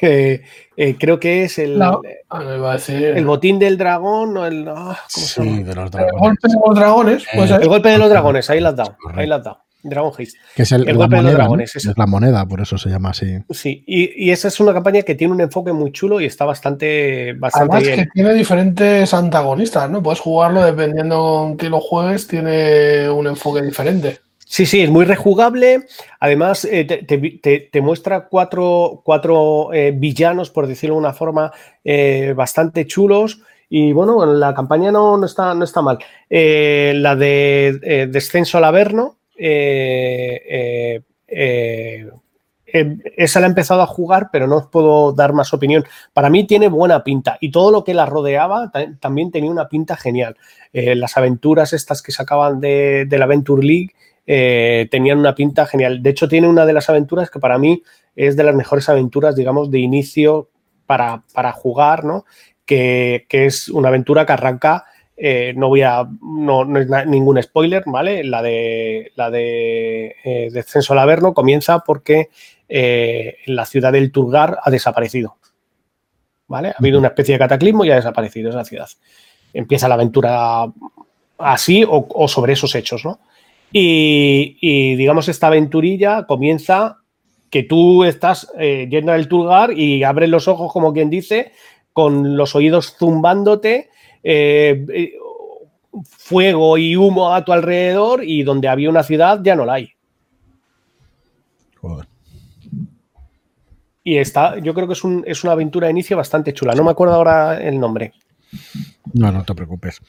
[0.00, 0.42] Eh,
[0.76, 2.00] eh, creo que es el, No.
[2.30, 4.66] Ah, el botín del dragón o el.
[4.68, 5.56] ah, ¿cómo se llama?
[5.56, 6.18] sí, de los El dragones.
[6.20, 8.76] golpe de los dragones, pues Eh, ahí- El golpe de los dragones, ahí la has
[8.76, 8.96] dado.
[8.98, 9.20] Correcto.
[9.20, 9.58] Ahí la has dado.
[9.82, 10.38] Dragon Haste.
[10.56, 13.10] Que es el, el golpe de los dragones, Es la moneda, por eso se llama
[13.10, 13.38] así.
[13.50, 16.44] Sí, y, y esa es una campaña que tiene un enfoque muy chulo y está
[16.44, 20.02] bastante, bastante Además que tiene diferentes antagonistas, ¿no?
[20.02, 24.18] Puedes jugarlo dependiendo con qué lo juegues, tiene un enfoque diferente.
[24.50, 25.84] Sí, sí, es muy rejugable.
[26.20, 31.52] Además, eh, te, muestra cuatro, cuatro eh, villanos, por decirlo de una forma,
[31.84, 33.42] eh, bastante chulos.
[33.68, 35.98] Y bueno, la campaña no, no, está, no está mal.
[36.30, 41.02] La de Descenso al Averno, eh,
[43.16, 45.84] esa la he empezado a jugar, pero no os puedo dar más opinión.
[46.14, 49.68] Para mí tiene buena pinta y todo lo que la rodeaba ta- también tenía una
[49.68, 50.36] pinta genial.
[50.72, 53.90] Las aventuras estas que sacaban de, de la Venture League
[54.30, 56.02] eh, tenían una pinta genial.
[56.02, 57.82] De hecho, tiene una de las aventuras que para mí
[58.14, 60.50] es de las mejores aventuras, digamos, de inicio
[60.84, 62.26] para, para jugar, ¿no?
[62.66, 64.84] Que, que es una aventura que arranca,
[65.16, 68.22] eh, no voy a, no, no es ningún spoiler, ¿vale?
[68.22, 72.28] La de, la de eh, Descenso al Averno comienza porque
[72.68, 75.38] la ciudad del Turgar ha desaparecido,
[76.48, 76.68] ¿vale?
[76.68, 78.88] Ha habido una especie de cataclismo y ha desaparecido esa ciudad.
[79.54, 80.66] Empieza la aventura
[81.38, 83.20] así o, o sobre esos hechos, ¿no?
[83.72, 86.98] Y, y, digamos, esta aventurilla comienza
[87.50, 91.52] que tú estás eh, yendo al Turgar y abres los ojos, como quien dice,
[91.92, 93.90] con los oídos zumbándote,
[94.22, 95.12] eh,
[96.04, 99.90] fuego y humo a tu alrededor y donde había una ciudad ya no la hay.
[101.80, 102.06] Joder.
[104.04, 106.74] Y está, yo creo que es, un, es una aventura de inicio bastante chula.
[106.74, 108.12] No me acuerdo ahora el nombre.
[109.12, 110.00] No, no te preocupes.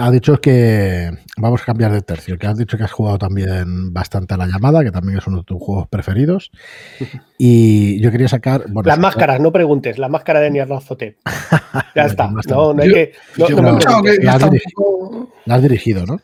[0.00, 3.92] Ha dicho que vamos a cambiar de tercio, que has dicho que has jugado también
[3.92, 6.50] bastante a la llamada, que también es uno de tus juegos preferidos.
[7.40, 8.64] Y yo quería sacar.
[8.68, 11.18] Bueno, Las máscaras, no preguntes, la máscara de Niarlazote.
[11.94, 12.28] Ya está.
[12.30, 13.12] no No, hay que.
[13.36, 14.18] No, no me preguntes.
[14.24, 14.70] La has dirigido.
[14.74, 16.20] poco- La has dirigido, ¿no?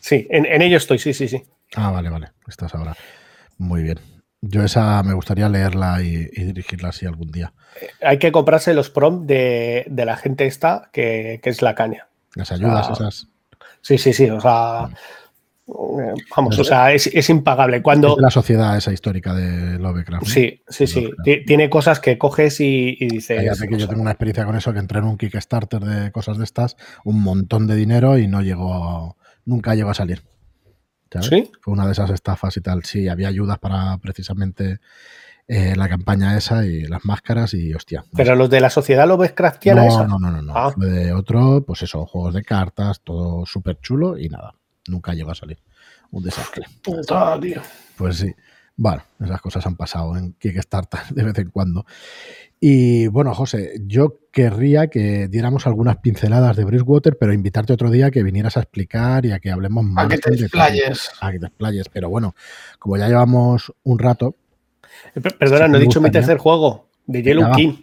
[0.00, 1.42] Sí, en, en ello estoy, sí, sí, sí.
[1.76, 2.28] Ah, vale, vale.
[2.48, 2.96] Estás ahora.
[3.58, 3.98] Muy bien.
[4.40, 7.52] Yo esa me gustaría leerla y, y dirigirla así algún día.
[8.02, 12.07] Hay que comprarse los prompts de, de la gente esta, que, que es la caña.
[12.34, 13.28] Las ayudas esas.
[13.80, 14.28] Sí, sí, sí.
[14.30, 14.88] O sea.
[15.68, 17.78] eh, Vamos, o sea, es, es impagable.
[17.78, 18.16] Es Cuando.
[18.16, 20.24] de la sociedad esa histórica de Lovecraft.
[20.26, 20.30] ¿no?
[20.30, 21.10] Sí, sí, sí.
[21.46, 23.36] Tiene cosas que coges y, y dices.
[23.38, 26.12] Cállate que yo sea, tengo una experiencia con eso, que entré en un Kickstarter de
[26.12, 30.22] cosas de estas, un montón de dinero y no llegó, nunca llegó a salir.
[31.10, 31.28] ¿sabes?
[31.28, 31.50] ¿Sí?
[31.62, 32.84] Fue una de esas estafas y tal.
[32.84, 34.80] Sí, había ayudas para precisamente
[35.48, 38.04] eh, la campaña esa y las máscaras y hostia.
[38.14, 40.06] Pero los de la sociedad Lovecraftiana no, esa.
[40.06, 40.52] no, no, no, no.
[40.54, 40.74] Ah.
[40.76, 44.54] De otro, pues eso, juegos de cartas, todo súper chulo y nada,
[44.88, 45.58] nunca llegó a salir.
[46.10, 46.66] Un desastre.
[46.82, 47.62] Puta, tío.
[47.96, 48.34] Pues sí.
[48.76, 51.86] Bueno, esas cosas han pasado en Kickstarter de vez en cuando.
[52.60, 58.06] Y bueno, José, yo querría que diéramos algunas pinceladas de Bridgewater, pero invitarte otro día
[58.06, 60.06] a que vinieras a explicar y a que hablemos más.
[60.06, 61.10] A que te explayes.
[61.20, 61.88] A que te explayes.
[61.88, 62.34] Pero bueno,
[62.78, 64.36] como ya llevamos un rato.
[65.14, 67.52] Eh, per- Perdona, Sí, no he dicho mi tercer juego, de Yellow.
[67.54, 67.74] King.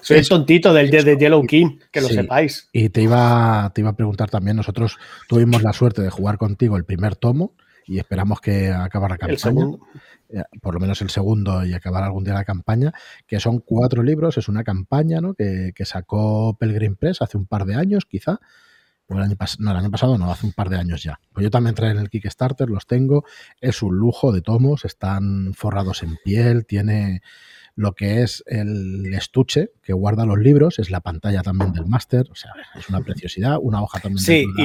[0.00, 2.68] Soy el tontito del de, de Yellow King, que lo sepáis.
[2.72, 4.98] Y te iba, te iba a preguntar también, nosotros
[5.28, 7.54] tuvimos la suerte de jugar contigo el primer tomo
[7.86, 9.32] y esperamos que acabara la campaña.
[9.32, 9.80] El segundo.
[10.28, 12.92] eh, por lo menos el segundo y acabar algún día la campaña,
[13.26, 15.34] que son cuatro libros, es una campaña ¿no?
[15.34, 18.40] que, que sacó Pelgrim Press hace un par de años, quizá.
[19.12, 21.18] O el año no, el año pasado no, hace un par de años ya.
[21.32, 23.24] Pues yo también entré en el Kickstarter, los tengo.
[23.60, 27.22] Es un lujo de tomos, están forrados en piel, tiene
[27.74, 32.26] lo que es el estuche que guarda los libros, es la pantalla también del máster,
[32.30, 34.18] o sea, es una preciosidad, una hoja también.
[34.22, 34.62] Sí, de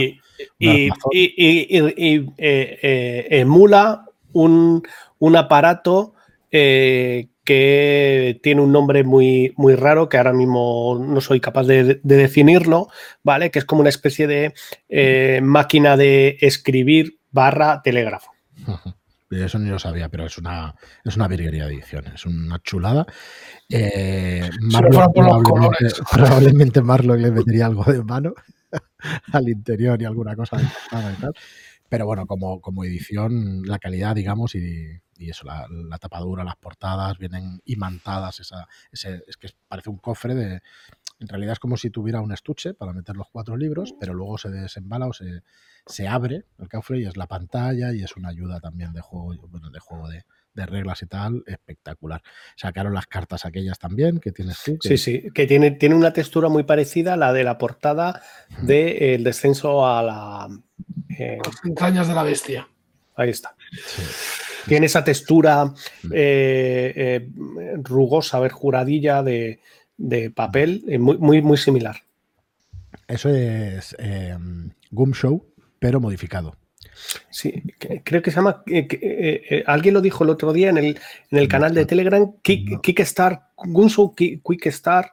[0.59, 4.83] y, y- y- y- y- y, eh, eh, emula un,
[5.19, 6.13] un aparato
[6.51, 12.01] eh, que tiene un nombre muy, muy raro, que ahora mismo no soy capaz de,
[12.03, 12.89] de definirlo,
[13.23, 13.51] ¿vale?
[13.51, 14.53] Que es como una especie de
[14.89, 18.31] eh, máquina de escribir barra telégrafo.
[19.31, 20.75] Eso ni lo sabía, pero es una,
[21.05, 23.05] es una virguería de edición, es una chulada.
[23.69, 24.49] Eh,
[25.13, 28.33] probablemente, probablemente Marlock le metería algo de mano
[29.31, 31.31] al interior y alguna cosa de y tal.
[31.87, 37.61] Pero bueno, como, como edición, la calidad, digamos, y, eso, la, tapadura, las portadas vienen
[37.65, 38.39] imantadas.
[38.39, 40.61] Esa, ese, es que parece un cofre de.
[41.19, 44.37] En realidad es como si tuviera un estuche para meter los cuatro libros, pero luego
[44.37, 45.41] se desembala o se,
[45.85, 49.33] se abre el cofre y es la pantalla y es una ayuda también de juego,
[49.49, 50.25] bueno, de juego de,
[50.57, 52.21] de reglas y tal, espectacular.
[52.55, 54.77] Sacaron las cartas aquellas también que tienes tú.
[54.81, 58.21] Sí, sí, que tiene, tiene una textura muy parecida a la de la portada
[58.61, 60.49] del descenso a la...
[61.17, 62.67] Eh, Las de la bestia.
[63.15, 63.55] Ahí está.
[64.67, 65.73] Tiene esa textura
[66.11, 67.29] eh, eh,
[67.83, 69.59] rugosa, ver, juradilla de,
[70.35, 71.97] papel, muy, muy, muy similar.
[73.07, 73.95] Eso es
[74.91, 75.45] Gum Show,
[75.79, 76.55] pero modificado.
[77.29, 77.63] Sí,
[78.03, 78.63] creo que se llama.
[78.67, 80.99] Eh, eh, eh, alguien lo dijo el otro día en el,
[81.31, 85.11] en el canal de Telegram, Kick, Kickstar, Gunso Quickstar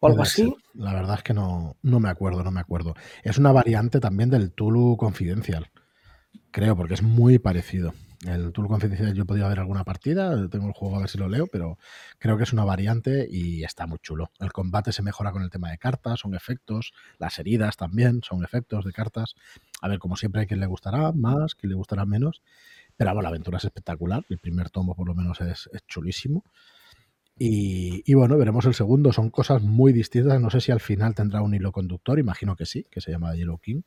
[0.00, 0.54] o algo así.
[0.74, 2.94] La verdad es que no, no me acuerdo, no me acuerdo.
[3.22, 5.70] Es una variante también del Tulu Confidencial,
[6.50, 7.94] creo, porque es muy parecido.
[8.24, 11.18] El Tool Confidencial yo he podido ver alguna partida, tengo el juego a ver si
[11.18, 11.78] lo leo, pero
[12.18, 14.30] creo que es una variante y está muy chulo.
[14.38, 18.42] El combate se mejora con el tema de cartas, son efectos, las heridas también son
[18.44, 19.34] efectos de cartas.
[19.82, 22.42] A ver, como siempre hay quien le gustará más, quien le gustará menos,
[22.96, 26.44] pero bueno, la aventura es espectacular, el primer tomo por lo menos es, chulísimo.
[27.38, 29.12] Y, y, bueno, veremos el segundo.
[29.12, 30.40] Son cosas muy distintas.
[30.40, 33.34] No sé si al final tendrá un hilo conductor, imagino que sí, que se llama
[33.34, 33.82] Yellow King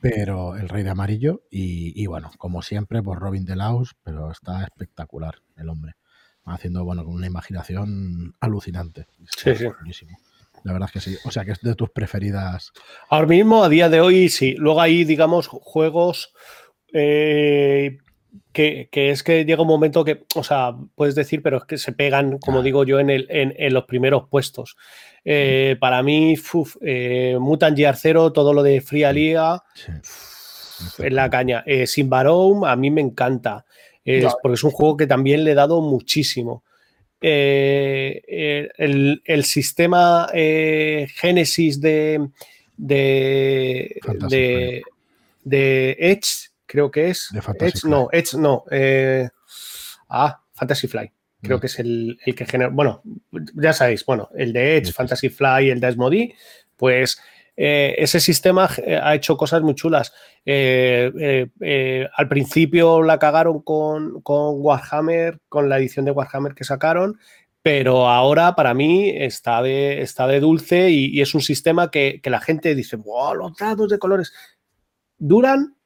[0.00, 5.36] pero el Rey de Amarillo y, bueno, como siempre, por Robin Laus pero está espectacular
[5.56, 5.94] el hombre,
[6.44, 9.06] haciendo, bueno, con una imaginación alucinante.
[9.36, 10.06] Sí, sí.
[10.64, 11.16] La verdad es que sí.
[11.24, 12.72] O sea, que es de tus preferidas.
[13.08, 14.54] Ahora mismo, a día de hoy, sí.
[14.58, 16.32] Luego hay, digamos, juegos
[16.92, 17.98] eh,
[18.52, 21.92] que, es que llega un momento que, o sea, puedes decir, pero es que se
[21.92, 24.76] pegan, como digo yo, en, el, en, los primeros puestos.
[25.24, 26.34] Eh, para mí,
[26.80, 29.62] eh, Mutant Gear Zero, todo lo de Fría Liga,
[30.98, 31.62] en la caña.
[31.66, 33.64] Eh, Sin a mí me encanta,
[34.42, 36.64] porque es un juego que también le he dado muchísimo.
[37.20, 38.72] El,
[39.44, 42.28] sistema Genesis de,
[42.76, 44.82] de, de,
[45.44, 47.30] de Edge creo que es.
[47.58, 48.64] Edge, no, Edge no.
[48.70, 49.28] Eh,
[50.08, 51.10] ah, Fantasy Fly.
[51.42, 51.60] Creo mm.
[51.60, 52.70] que es el, que genera.
[52.70, 53.02] Bueno,
[53.54, 56.34] ya sabéis, bueno, el de Edge, Fantasy Fly, el de Asmodee,
[56.76, 57.20] pues
[57.56, 60.12] eh, ese sistema eh, ha hecho cosas muy chulas.
[60.46, 67.18] al principio la cagaron con, Warhammer, con la edición de Warhammer que sacaron,
[67.62, 72.40] pero ahora para mí está de, está de dulce y, es un sistema que, la
[72.40, 74.32] gente dice, wow, los dados de colores
[75.18, 75.77] duran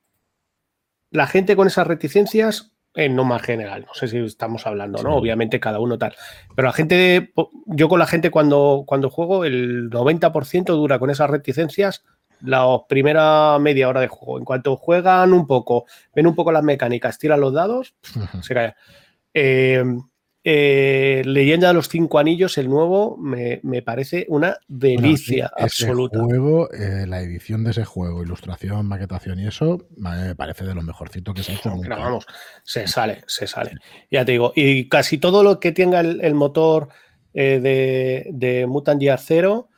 [1.12, 5.16] la gente con esas reticencias, en no más general, no sé si estamos hablando, ¿no?
[5.16, 6.14] Obviamente cada uno tal.
[6.54, 7.32] Pero la gente,
[7.66, 12.04] yo con la gente cuando, cuando juego, el 90% dura con esas reticencias
[12.42, 14.38] la primera media hora de juego.
[14.38, 17.94] En cuanto juegan un poco, ven un poco las mecánicas, tiran los dados,
[18.42, 18.74] se cae.
[19.32, 19.84] Eh,
[20.44, 26.18] eh, Leyenda de los Cinco Anillos, el nuevo, me, parece una delicia absoluta.
[26.20, 30.82] Juego, eh, la edición de ese juego, ilustración, maquetación y eso, me parece de lo
[30.82, 31.72] mejorcito que se ha hecho.
[31.80, 32.26] Pero vamos,
[32.64, 33.72] se sale, se sale.
[34.10, 36.88] Ya te digo, y casi todo lo que tenga el, motor
[37.34, 39.68] eh, de, de, Mutant Gear Zero,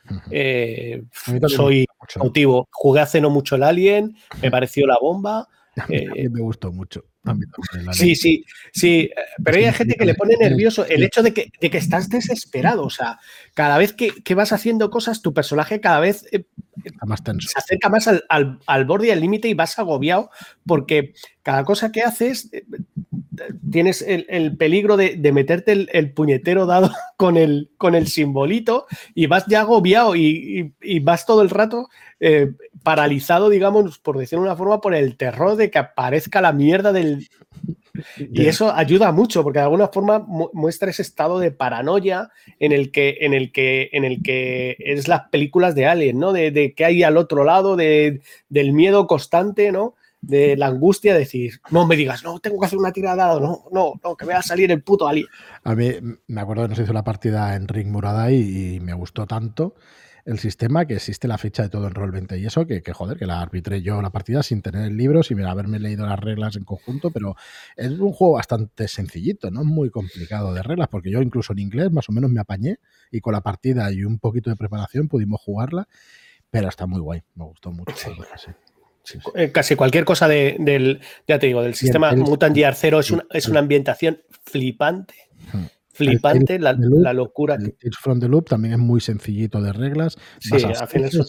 [1.47, 2.69] soy cautivo.
[2.73, 5.47] Jugué hace no mucho el Alien, me pareció la bomba.
[5.77, 7.05] A mí, me gustó mucho.
[7.93, 9.11] Sí, sí, sí,
[9.43, 12.85] pero hay gente que le pone nervioso el hecho de que, estás desesperado.
[12.85, 13.19] O sea,
[13.55, 16.27] cada vez que, vas haciendo cosas, tu personaje cada vez
[16.85, 16.91] eh,
[17.41, 20.31] se acerca más al, borde y al límite y vas agobiado
[20.67, 22.65] porque cada cosa que haces eh,
[23.71, 29.47] tienes el, peligro de, meterte el, puñetero dado con el, con el simbolito y vas
[29.47, 31.89] ya agobiado y, vas todo el rato
[32.21, 32.53] eh,
[32.83, 36.93] paralizado, digamos, por decirlo de una forma, por el terror de que aparezca la mierda
[36.93, 37.29] del...
[38.19, 42.91] Y eso ayuda mucho, porque de alguna forma muestra ese estado de paranoia en el
[42.91, 46.33] que, en el que, en el que es las películas de Alien, ¿no?
[46.33, 49.95] De, de que hay al otro lado, de, del miedo constante, ¿no?
[50.27, 53.65] de la angustia de decir, no me digas, no, tengo que hacer una tirada, no,
[53.71, 55.27] no, no, que me va a salir el puto alien.
[55.63, 55.91] A mí
[56.27, 59.75] me acuerdo que nos hizo la partida en Ring Muradai y me gustó tanto
[60.25, 62.93] el sistema que existe la ficha de todo en Roll 20 y eso, que, que,
[62.93, 66.19] joder, que la arbitré yo la partida sin tener el libro, sin haberme leído las
[66.19, 67.37] reglas en conjunto, pero
[67.77, 71.59] es un juego bastante sencillito, no es muy complicado de reglas, porque yo incluso en
[71.59, 72.79] inglés más o menos me apañé
[73.11, 75.89] y con la partida y un poquito de preparación pudimos jugarla,
[76.51, 77.95] pero está muy guay, me gustó mucho.
[79.35, 83.27] Eh, casi cualquier cosa del, ya te digo, del sistema Mutant Year Zero es una,
[83.31, 85.15] es una ambientación flipante.
[85.95, 86.73] Flipante la,
[87.13, 87.55] locura.
[87.55, 90.19] El Tales from the Loop también es muy sencillito de reglas.
[90.41, 91.25] Sí, al eso.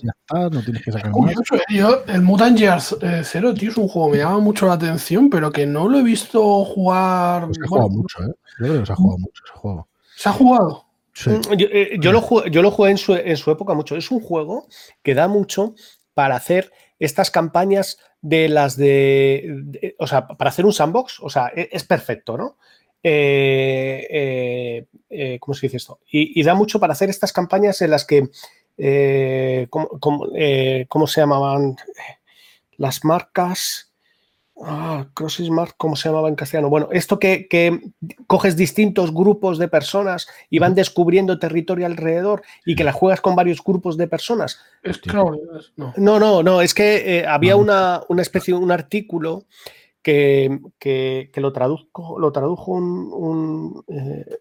[0.52, 1.36] no tienes que sacar más.
[1.70, 5.30] Eh, el Mutant Year Zero, tío, es un juego que me llama mucho la atención,
[5.30, 7.46] pero que no lo he visto jugar.
[7.46, 8.34] Pues se ha jugado mucho, ¿eh?
[8.60, 9.88] Yo creo que se ha jugado mucho ese juego.
[10.16, 10.86] ¿Se ha jugado?
[11.26, 13.96] Mm, eh, yo, lo jugué, yo lo jugué en su, en su época mucho.
[13.96, 14.68] Es un juego
[15.04, 15.76] que da mucho
[16.14, 21.52] para hacer estas campañas de las de, o sea, para hacer un sandbox, o sea,
[21.56, 22.58] e, es, perfecto, ¿no?
[23.08, 26.00] Eh, eh, eh, ¿Cómo se dice esto?
[26.12, 28.30] Y, da mucho para hacer estas campañas en las que,
[29.70, 31.76] ¿cómo, se llamaban?
[32.78, 33.94] Las marcas,
[34.64, 36.70] Ah, Smart, ¿cómo se llamaba en castellano?
[36.70, 37.48] Bueno, esto que,
[38.26, 43.36] coges distintos grupos de personas y van descubriendo territorio alrededor y que la juegas con
[43.36, 44.62] varios grupos de personas.
[44.82, 45.02] Es
[45.76, 45.94] no.
[45.98, 49.44] no, no, no, es que eh, había una, especie, un artículo
[50.06, 54.38] que, lo, traduzco, lo tradujo un, eh,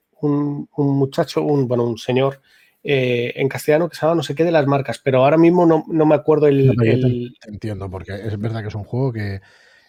[0.77, 2.43] muchacho, un, bueno, un señor
[2.83, 5.65] eh, en castellano que se llama no sé qué de las marcas, pero ahora mismo
[5.65, 7.35] no, me acuerdo el...
[7.47, 9.41] entiendo, porque es verdad que es un juego que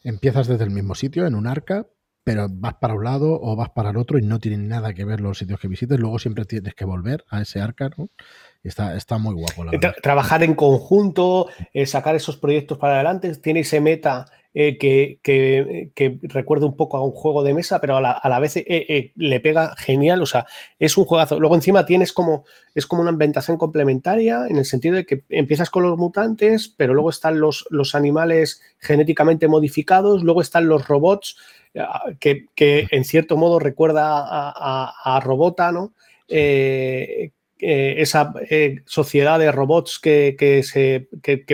[0.04, 1.88] empiezas desde el mismo sitio, en un arca,
[2.24, 5.04] pero vas para un lado o vas para el otro y no tienen nada que
[5.04, 6.00] ver los sitios que visites.
[6.00, 8.10] Luego siempre tienes que volver a ese arca, ¿no?
[8.64, 9.66] está, está muy guapo.
[9.66, 14.26] La trabajar en conjunto, eh, sacar esos proyectos para adelante, tiene ese meta
[14.58, 18.54] eh, que, que, recuerda un poco a un juego de mesa, pero a la, vez
[18.56, 20.22] eh, le pega genial.
[20.22, 20.46] O sea,
[20.80, 21.40] es un juegazo.
[21.40, 25.70] Luego encima tienes como, es como una ambientación complementaria en el sentido de que empiezas
[25.70, 31.36] con los mutantes, pero luego están los, los animales genéticamente modificados, luego están los robots,
[32.20, 35.94] que, en cierto modo recuerda a, a, a Robota, ¿no?
[36.28, 41.08] Eh, esa eh, sociedad de robots que, se,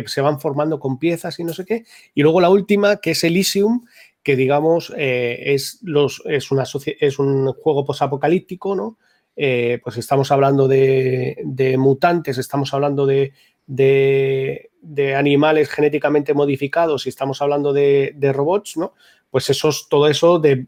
[0.08, 1.86] se, van formando con piezas y no sé qué.
[2.14, 3.86] Y luego la última, que es Elysium,
[4.24, 8.98] que digamos eh, es, los, es, una es un juego posapocalíptico, ¿no?
[9.84, 13.34] pues estamos hablando de, mutantes, estamos hablando de,
[13.66, 18.94] de, animales genéticamente modificados y estamos hablando de, robots, ¿no?
[19.32, 20.68] Pues eso, todo eso de,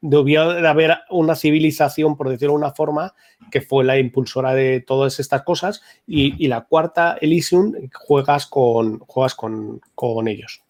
[0.00, 3.14] de haber una civilización, por decirlo de una forma,
[3.50, 5.82] que fue la impulsora de todas estas cosas.
[6.06, 10.62] Y, la cuarta, Elysium, juegas con, juegas con, ellos.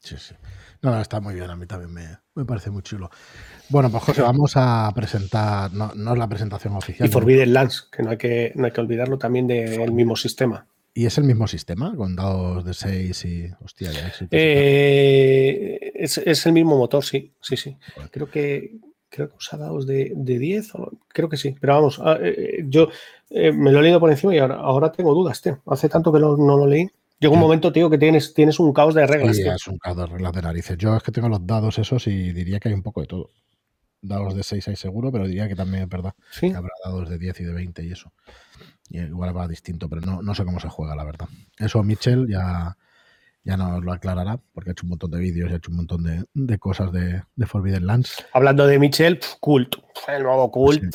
[0.00, 0.34] Sí, sí.
[0.80, 3.10] No, está muy bien, a mí también me, parece muy chulo.
[3.68, 7.06] Bueno, pues José, vamos a presentar, no, es la presentación oficial.
[7.06, 10.66] Y Forbidden Lands, que no hay que, no hay que olvidarlo también del mismo sistema.
[10.98, 11.94] ¿Y es el mismo sistema?
[11.94, 13.48] Con dados de 6 y.
[13.64, 17.34] Hostia, ya eh, es, es, el mismo motor, sí.
[17.40, 17.76] Sí, sí.
[18.10, 18.78] Creo que,
[19.08, 20.72] creo que usa dados de, de 10,
[21.06, 22.88] creo que sí, pero vamos, ah, eh, eh, yo
[23.30, 25.62] me lo he leído por encima y ahora, ahora tengo dudas, tío.
[25.66, 26.88] Hace tanto que no, lo leí.
[27.20, 29.36] Llega un momento, tío, que tienes, tienes un caos de reglas.
[29.36, 30.76] Sí, es un caos de reglas de narices.
[30.78, 33.30] Yo es que tengo los dados esos y diría que hay un poco de todo.
[34.02, 36.14] Dados de 6 hay seguro, pero diría que también es verdad.
[36.32, 36.50] ¿Sí?
[36.50, 38.12] Que habrá dados de 10 y de 20 y eso.
[38.90, 41.28] Igual va distinto, pero no, no sé cómo se juega, la verdad.
[41.58, 42.76] Eso Mitchell ya,
[43.44, 45.78] ya nos lo aclarará, porque ha hecho un montón de vídeos y ha hecho un
[45.78, 48.24] montón de, cosas de, Forbidden Lands.
[48.32, 49.76] Hablando de Michel, Cult,
[50.06, 50.94] el nuevo Cult,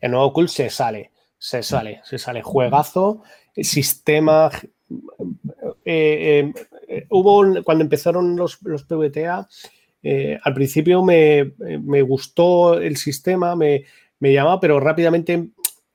[0.00, 3.22] el nuevo Cult se sale, se sale, se sale, juegazo,
[3.54, 4.50] sistema.
[5.84, 6.52] Eh,
[6.88, 9.48] eh, hubo cuando empezaron los, los PVTA,
[10.02, 11.52] eh, al principio me,
[12.02, 13.84] gustó el sistema, me,
[14.18, 15.50] me llamaba, pero rápidamente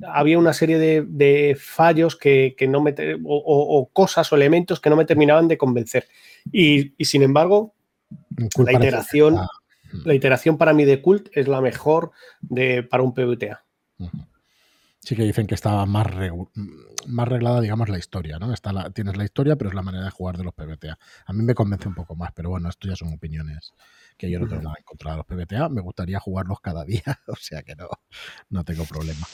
[0.08, 5.06] había una serie de, fallos que, no me, o, cosas o elementos que no me
[5.06, 6.08] terminaban de convencer.
[6.52, 7.76] Y, sin embargo,
[8.58, 9.38] la iteración,
[10.04, 13.64] la iteración para mí de Cult es la mejor de, para un PVTA.
[15.00, 16.08] Sí que dicen que estaba más,
[17.08, 18.54] más reglada, digamos, la historia, ¿no?
[18.54, 20.98] Está la, tienes la historia, pero es la manera de jugar de los PBTA.
[21.26, 23.74] A mí me convence un poco más, pero bueno, esto ya son opiniones
[24.16, 25.70] que yo no tengo nada en contra de los PBTA.
[25.70, 27.88] Me gustaría jugarlos cada día, o sea que no,
[28.50, 29.26] no tengo problema.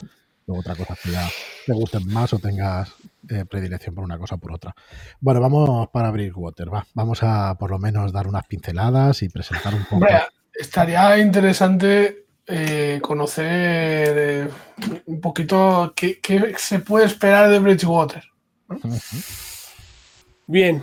[0.48, 1.28] Luego otra cosa que ya
[1.66, 2.94] te gusten más o tengas
[3.28, 4.74] eh, predilección por una cosa o por otra.
[5.20, 6.86] Bueno, vamos para Bridgewater, va.
[6.94, 10.06] Vamos a por lo menos dar unas pinceladas y presentar un poco.
[10.54, 14.48] estaría interesante eh, conocer eh,
[15.04, 16.18] un poquito qué,
[16.56, 18.24] se puede esperar de Bridgewater.
[20.46, 20.82] Bien.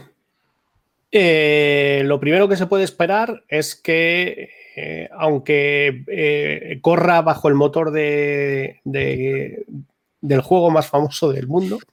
[1.12, 7.92] lo primero que se puede esperar es que eh, aunque eh, corra bajo el motor
[7.92, 11.80] de, del juego más famoso del mundo.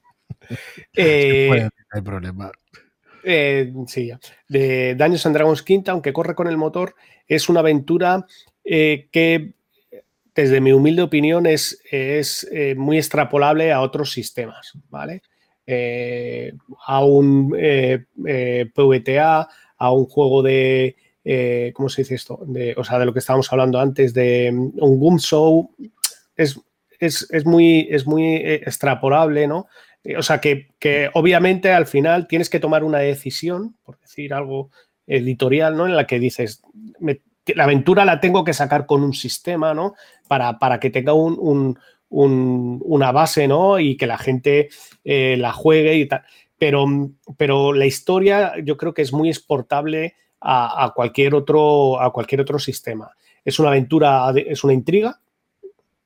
[0.95, 2.51] Eh, hay problema.
[3.87, 4.11] sí,
[4.49, 8.25] de Dungeons and Dragons Quinta, aunque corre con el motor, es una aventura
[8.61, 9.53] que,
[10.35, 15.21] desde mi humilde opinión, es, es muy extrapolable a otros sistemas, ¿vale?
[16.85, 17.49] a un
[18.75, 20.97] PVTA, a un juego de,
[21.73, 22.39] ¿cómo se dice esto?
[22.77, 25.71] O sea, de lo que estábamos hablando antes, de mm, un Boom Show,
[26.35, 26.59] es,
[26.99, 29.67] es, muy, es muy extrapolable, ¿no?
[30.17, 34.69] O sea, que, que, obviamente al final tienes que tomar una decisión, por decir algo
[35.07, 35.85] editorial, ¿no?
[35.85, 36.61] En la que dices,
[37.47, 39.95] la aventura la tengo que sacar con un sistema, ¿no?
[40.27, 41.77] Para, para que tenga un,
[42.09, 43.79] una base, ¿no?
[43.79, 44.69] Y que la gente
[45.03, 46.23] eh, la juegue y tal.
[46.57, 46.85] Pero,
[47.37, 52.59] pero la historia yo creo que es muy exportable a, cualquier, otro, a cualquier otro
[52.59, 53.11] sistema.
[53.43, 55.19] Es una aventura, es una intriga,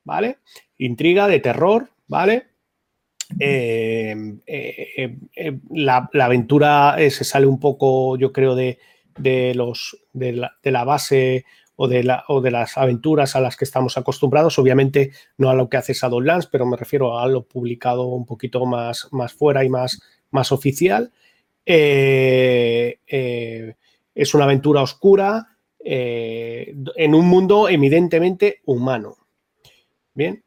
[0.04, 0.38] ¿vale?
[0.78, 2.48] Intriga de terror, ¿vale?
[3.40, 4.16] Eh,
[4.46, 8.78] eh, la, aventura se sale un poco, yo creo, de,
[9.56, 11.46] los, de, la, de la base
[11.78, 14.60] o de, la, o de las aventuras a las que estamos acostumbrados.
[14.60, 18.66] Obviamente no a lo que hace Shadowlands, pero me refiero a lo publicado un poquito
[18.66, 21.12] más, más fuera y más, más oficial.
[21.66, 23.76] Eh, eh,
[24.18, 25.47] es una aventura oscura
[25.80, 29.18] eh, en un mundo evidentemente humano.
[30.13, 30.43] Bien,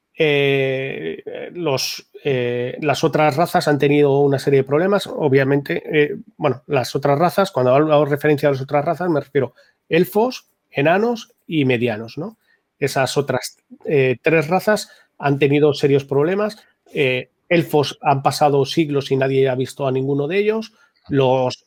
[1.52, 5.06] los, las otras razas han tenido una serie de problemas.
[5.06, 9.54] Obviamente, bueno, las otras razas, cuando hago referencia a las otras razas, me refiero
[9.88, 12.38] elfos, enanos y medianos, ¿no?
[12.80, 16.56] Esas otras eh, tres razas han tenido serios problemas.
[16.92, 20.72] Eh, elfos han pasado siglos y nadie ha visto a ninguno de ellos.
[21.08, 21.66] Los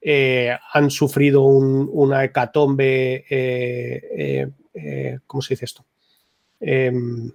[0.00, 3.24] eh, han sufrido una hecatombe,
[5.26, 5.84] ¿cómo se dice esto?
[6.60, 7.30] Em,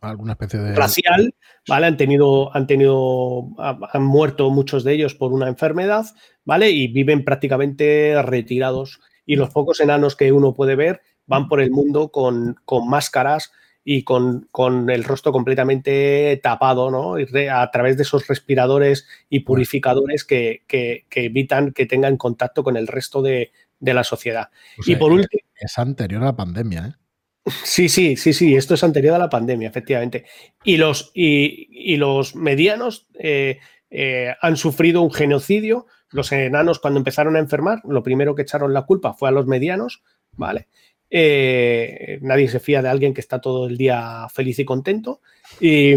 [0.00, 1.34] alguna especie de racial,
[1.68, 1.86] ¿vale?
[1.86, 6.06] Han tenido, han tenido, han muerto muchos de ellos por una enfermedad,
[6.44, 6.70] ¿vale?
[6.70, 9.00] Y viven prácticamente retirados.
[9.24, 12.56] Y los pocos enanos que uno puede ver van por el mundo con,
[12.86, 13.52] máscaras
[13.84, 14.48] y con,
[14.90, 17.16] el rostro completamente tapado, ¿no?
[17.16, 20.62] a través de esos respiradores y purificadores que,
[21.10, 24.50] evitan que tengan contacto con el resto de, la sociedad.
[24.86, 25.42] y por último.
[25.54, 27.02] Es anterior a la pandemia, ¿eh?
[27.44, 30.26] Sí, sí, sí, sí, esto es anterior a la pandemia, efectivamente.
[30.62, 33.58] Y los, y, los medianos eh,
[33.90, 35.86] eh, han sufrido un genocidio.
[36.10, 39.46] Los enanos, cuando empezaron a enfermar, lo primero que echaron la culpa fue a los
[39.46, 40.68] medianos, ¿vale?
[41.14, 45.20] Eh, nadie se fía de alguien que está todo el día feliz y contento.
[45.60, 45.94] Y,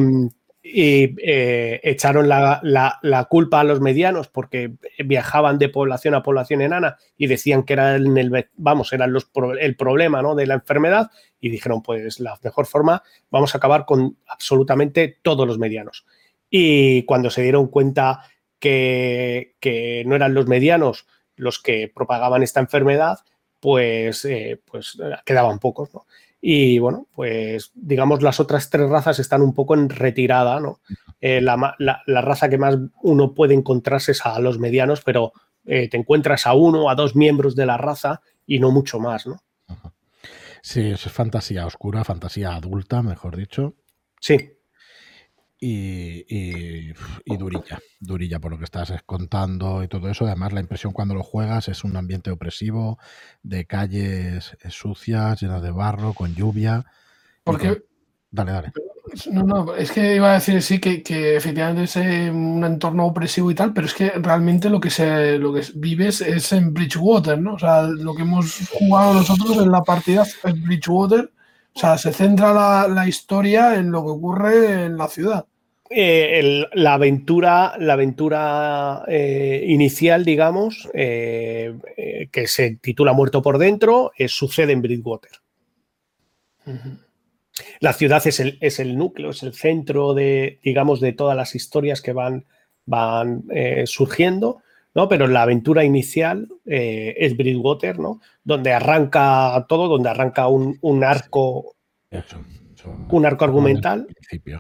[0.68, 4.74] eh, echaron la, culpa a los medianos porque
[5.06, 9.16] viajaban de población a población enana y decían que era el, vamos, eran
[9.60, 10.36] el problema ¿no?
[10.36, 15.48] de la enfermedad y dijeron, pues la mejor forma, vamos a acabar con absolutamente todos
[15.48, 16.06] los medianos.
[16.50, 18.22] Y cuando se dieron cuenta
[18.60, 23.20] que, no eran los medianos los que propagaban esta enfermedad,
[23.66, 24.96] pues, eh, pues
[25.26, 25.92] quedaban pocos.
[25.92, 26.06] ¿no?
[26.40, 30.82] Y bueno, pues digamos las otras tres razas están un poco en retirada, ¿no?
[31.20, 31.56] Eh, la,
[32.22, 35.34] raza que más uno puede encontrarse es a los medianos, pero
[35.66, 39.00] eh, te encuentras a uno o a dos miembros de la raza y no mucho
[39.00, 39.42] más, ¿no?
[40.62, 43.74] Sí, eso es fantasía oscura, fantasía adulta, mejor dicho.
[44.20, 44.52] Sí
[45.68, 46.94] y,
[47.38, 50.26] durilla, durilla por lo que estás contando y todo eso.
[50.26, 53.00] Además, la impresión cuando lo juegas es un ambiente opresivo,
[53.44, 56.86] de calles sucias, llenas de barro, con lluvia.
[57.44, 57.84] Porque...
[58.32, 58.74] Dale, dale.
[59.32, 63.50] No, no, es que iba a decir sí que, efectivamente es eh, un entorno opresivo
[63.50, 67.40] y tal, pero es que realmente lo que se lo que vives es en Bridgewater,
[67.40, 67.54] ¿no?
[67.54, 71.32] O sea, lo que hemos jugado nosotros en la partida es Bridgewater.
[71.74, 75.46] O sea, se centra la, la historia en lo que ocurre en la ciudad.
[75.90, 81.76] Eh, la aventura, la aventura eh, inicial, digamos, eh,
[82.32, 85.32] que se titula Muerto por dentro, sucede en Bridgewater.
[87.80, 91.54] La ciudad es el, es el, núcleo, es el centro de, digamos, de todas las
[91.54, 92.46] historias que van,
[92.86, 93.44] van
[93.86, 94.64] surgiendo,
[94.96, 95.08] ¿no?
[95.08, 98.22] Pero la aventura inicial es Bridgewater, ¿no?
[98.44, 101.76] Donde arranca todo, donde arranca un, un arco.
[103.10, 104.08] un arco argumental.
[104.08, 104.60] Principio.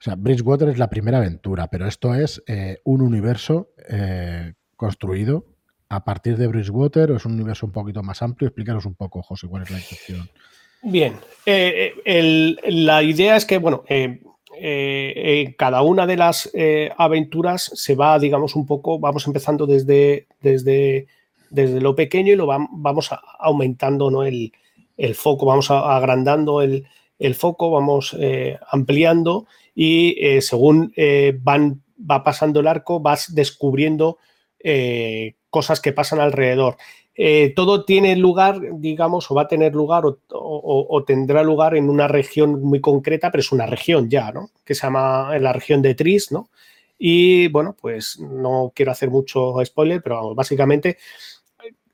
[0.00, 5.44] O sea, Bridgewater es la primera aventura, pero esto es eh, un universo eh, construido
[5.90, 8.48] a partir de Bridgewater o es un universo un poquito más amplio.
[8.48, 10.30] Explícanos un poco, José, cuál es la intención.
[10.82, 11.92] Bien, eh,
[12.64, 13.84] la idea es que, bueno,
[15.58, 16.50] cada una de las
[16.96, 21.08] aventuras se va, digamos, un poco, vamos empezando desde, desde,
[21.50, 24.22] desde lo pequeño y lo vamos aumentando ¿no?
[24.22, 24.50] el,
[25.12, 26.86] foco, vamos agrandando el,
[27.18, 28.16] el foco, vamos
[28.70, 29.46] ampliando
[29.82, 34.18] y eh, según eh, van, va pasando el arco vas descubriendo
[34.58, 36.76] eh, cosas que pasan alrededor.
[37.56, 42.62] todo tiene lugar, digamos, o va a tener lugar o, tendrá lugar en una región
[42.62, 44.50] muy concreta, pero es una región ya, ¿no?
[44.66, 46.50] Que se llama la región de Tris, ¿no?
[46.98, 50.98] Y bueno, pues no quiero hacer mucho spoiler, pero vamos, básicamente,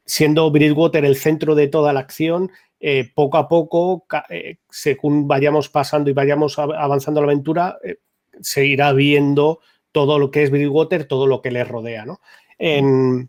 [0.06, 5.68] siendo Bridgewater el centro de toda la acción, eh, poco a poco, eh, según vayamos
[5.68, 7.96] pasando y vayamos avanzando la aventura, eh,
[8.40, 9.60] se irá viendo
[9.92, 12.04] todo lo que es Bridgewater, todo lo que le rodea.
[12.04, 12.20] ¿no?
[12.58, 13.28] En,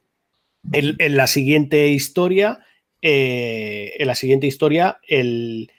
[0.72, 2.60] la siguiente historia,
[3.02, 5.72] en la siguiente historia, el,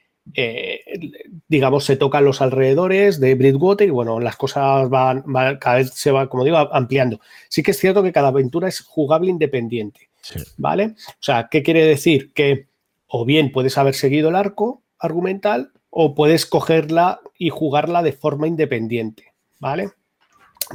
[1.46, 5.24] digamos, se tocan los alrededores de Bridgewater y bueno, las cosas van,
[5.58, 7.20] cada vez se va, como digo, ampliando.
[7.50, 10.08] Sí que es cierto que cada aventura es jugable independiente,
[10.56, 10.94] ¿vale?
[11.08, 12.32] O sea, ¿qué quiere decir?
[12.32, 12.68] Que
[13.06, 18.46] o bien puedes haber seguido el arco argumental o puedes cogerla y jugarla de forma
[18.46, 19.90] independiente, ¿vale?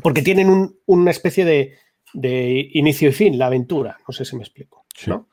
[0.01, 4.85] Porque tienen una especie de, inicio y fin, la aventura, no sé si me explico,
[5.05, 5.27] ¿no?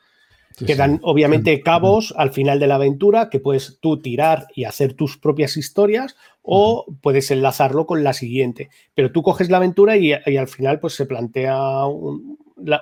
[0.67, 5.17] Quedan obviamente cabos al final de la aventura que puedes tú tirar y hacer tus
[5.17, 8.69] propias historias o puedes enlazarlo con la siguiente.
[8.95, 11.87] Pero tú coges la aventura y, al final pues se plantea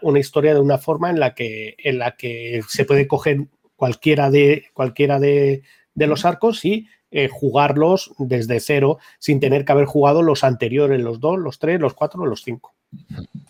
[0.03, 4.31] una historia de una forma en la, que, en la que se puede coger cualquiera
[4.31, 5.63] de, cualquiera de,
[5.95, 11.21] los arcos y eh, jugarlos desde cero sin tener que haber jugado los anteriores, los
[11.21, 12.75] dos, los tres, los cuatro o los cinco.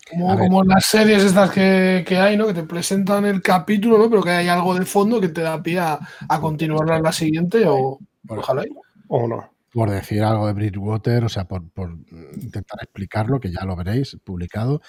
[0.09, 2.47] Como, las series estas que, hay, ¿no?
[2.47, 4.09] Que te presentan el capítulo, ¿no?
[4.09, 5.99] Pero que hay algo de fondo que te da pie a,
[6.41, 8.63] continuar en la siguiente o ojalá
[9.07, 9.51] o no.
[9.71, 11.95] Por decir algo de Bridgewater, o sea, por, por
[12.35, 14.81] intentar explicarlo, que ya lo veréis publicado,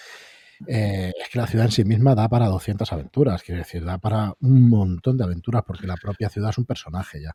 [0.67, 3.99] eh, es que la ciudad en sí misma da para 200 aventuras, quiere decir, da
[3.99, 7.35] para un montón de aventuras, porque la propia ciudad es un personaje ya.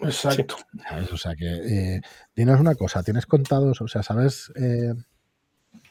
[0.00, 0.56] Exacto.
[1.12, 2.00] O sea que eh,
[2.34, 4.94] tienes una cosa, tienes contados, o sea, ¿sabes eh,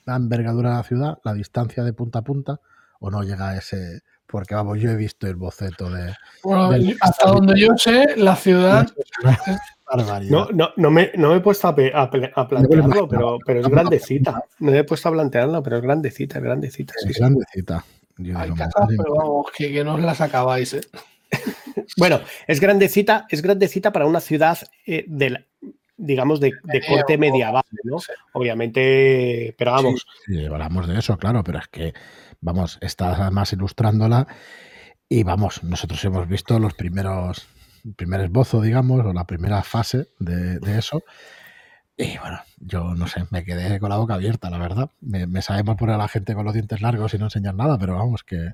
[0.06, 2.60] la envergadura de la ciudad, la distancia de punta a punta,
[3.00, 4.02] o no llega a ese?
[4.26, 6.16] Porque vamos, yo he visto el boceto de.
[6.44, 8.88] Bueno, hasta donde yo sé, la ciudad
[10.30, 14.44] no, no, no, me, no me he puesto a, plantearlo, pero, pero es grandecita.
[14.60, 16.94] No me he puesto a plantearlo, pero es grandecita, es grandecita.
[17.08, 17.86] Es grandecita.
[18.18, 18.56] Pero
[19.16, 20.82] vamos, que, que, no os las acabáis, ¿eh?
[21.98, 25.46] bueno, es grandecita, es grandecita para una ciudad eh, de
[25.98, 26.52] digamos, de,
[26.88, 27.98] corte medieval, ¿no?
[28.34, 30.06] Obviamente, pero vamos.
[30.26, 31.94] Sí, hablamos de eso, claro, pero es que,
[32.42, 34.28] vamos, estás además ilustrándola
[35.08, 37.48] y vamos, nosotros hemos visto los primeros
[37.96, 41.04] primer esbozo, digamos, o la primera fase de, eso.
[41.98, 44.90] Y bueno, yo no sé, me quedé con la boca abierta, la verdad.
[45.02, 47.78] Me, me sabemos poner a la gente con los dientes largos y no enseñar nada,
[47.78, 48.54] pero vamos, que,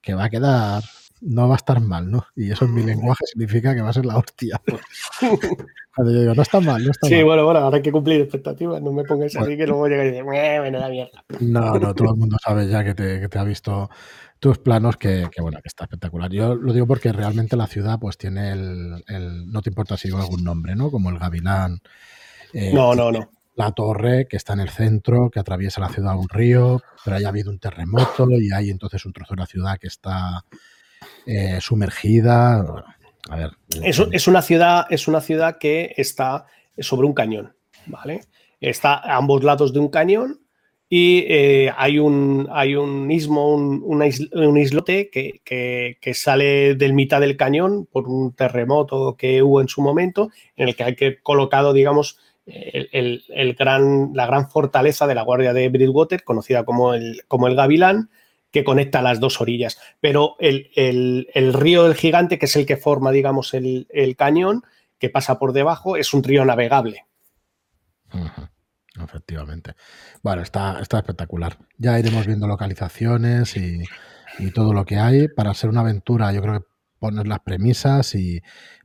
[0.00, 0.82] que va a quedar,
[1.20, 2.26] no va a estar mal, ¿no?
[2.36, 4.60] Y eso en mi lenguaje significa que va a ser la hostia.
[5.94, 7.20] Cuando yo digo, no está mal, no está sí, mal.
[7.20, 10.04] Sí, bueno, bueno, ahora hay que cumplir expectativas, no me pongáis así que luego llega
[10.04, 11.24] y dice, bueno, la mierda.
[11.40, 13.90] No, no, todo el mundo sabe ya que te, que te ha visto
[14.38, 16.30] tus planos, que, bueno, que está espectacular.
[16.30, 20.18] Yo lo digo porque realmente la ciudad pues tiene el, no te importa si digo
[20.18, 20.90] algún nombre, ¿no?
[20.90, 21.80] Como el Gavilán.
[22.54, 23.30] Eh, no, no, no.
[23.56, 27.28] La torre que está en el centro, que atraviesa la ciudad un río, pero haya
[27.28, 30.44] habido un terremoto y hay entonces un trozo de la ciudad que está
[31.26, 32.84] eh, sumergida.
[33.28, 33.50] A ver.
[33.82, 36.46] Es, es, una ciudad, es una ciudad que está
[36.78, 37.54] sobre un cañón,
[37.86, 38.22] ¿vale?
[38.60, 40.40] Está a ambos lados de un cañón
[40.92, 47.86] y eh, hay, un, hay un istmo, un, islote que, sale del mitad del cañón
[47.86, 52.18] por un terremoto que hubo en su momento, en el que hay que colocado, digamos,
[52.44, 57.54] el, gran, la gran fortaleza de la Guardia de Bridgewater, conocida como el, como el
[57.54, 58.10] Gavilán,
[58.50, 59.78] que conecta las dos orillas.
[60.00, 64.62] Pero el, río del gigante, que es el que forma, digamos, el, cañón,
[64.98, 67.06] que pasa por debajo, es un río navegable.
[69.02, 69.74] Efectivamente.
[70.22, 71.58] Bueno, está, está espectacular.
[71.78, 73.82] Ya iremos viendo localizaciones y,
[74.54, 75.28] todo lo que hay.
[75.28, 76.66] Para ser una aventura, yo creo que
[76.98, 78.40] poner las premisas y.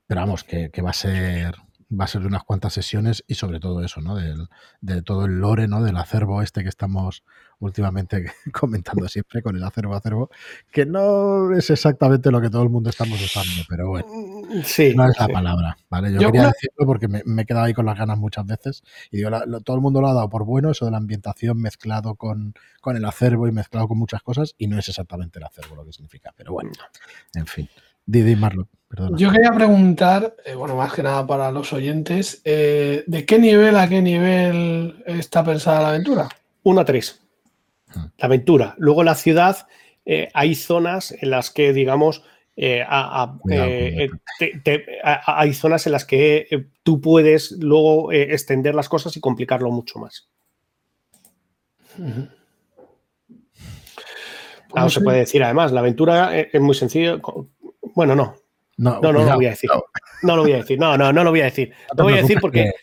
[0.05, 1.55] Pero vamos, que, que va a ser
[1.89, 4.15] va a ser unas cuantas sesiones y sobre todo eso, ¿no?
[4.15, 5.83] de todo el lore, ¿no?
[5.83, 7.23] Del acervo este que estamos
[7.59, 10.29] últimamente comentando siempre con el acervo acervo,
[10.71, 14.93] que no es exactamente lo que todo el mundo estamos usando, pero bueno, mm, sí,
[14.95, 16.13] no es la palabra, ¿vale?
[16.13, 19.29] Yo, quería decirlo porque me, he quedado ahí con las ganas muchas veces y digo,
[19.63, 22.97] todo el mundo lo ha dado por bueno, eso de la ambientación mezclado con, con
[22.97, 25.93] el acervo y mezclado con muchas cosas y no es exactamente el acervo lo que
[25.93, 26.71] significa, pero bueno,
[27.33, 27.69] en fin.
[28.05, 28.67] Didi Marlo.
[29.17, 33.75] Yo quería preguntar, eh, bueno, más que nada para los oyentes, eh, ¿de qué nivel
[33.77, 36.29] a qué nivel está pensada la aventura?
[36.63, 37.24] 1 a 3.
[37.95, 38.75] La aventura.
[38.77, 39.67] Luego la ciudad,
[40.05, 42.23] eh, hay zonas en las que, digamos,
[45.25, 50.29] hay zonas en las que tú puedes luego extender las cosas y complicarlo mucho más.
[54.73, 57.19] no se puede decir además, la aventura es muy sencilla.
[57.93, 58.35] Bueno, no,
[58.77, 59.69] no, no, no lo voy a decir.
[60.21, 60.35] No.
[60.35, 60.77] lo voy a decir.
[60.77, 61.73] No, no, no lo voy a decir.
[61.95, 62.73] No voy a decir porque,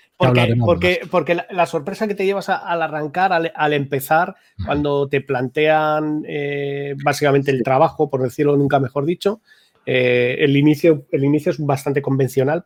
[0.65, 6.95] porque, porque, la, sorpresa que te llevas al arrancar, al, empezar, cuando te plantean eh,
[7.03, 9.41] básicamente el trabajo, por decirlo nunca mejor dicho,
[9.85, 12.65] eh, el, inicio, el inicio es bastante convencional,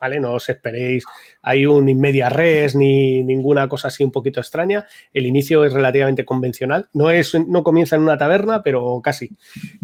[0.00, 0.20] ¿vale?
[0.20, 1.04] No os esperéis,
[1.42, 4.86] hay un inmedia res ni ninguna cosa así un poquito extraña.
[5.12, 6.88] El inicio es relativamente convencional.
[6.92, 9.30] No, es, no comienza en una taberna, pero casi.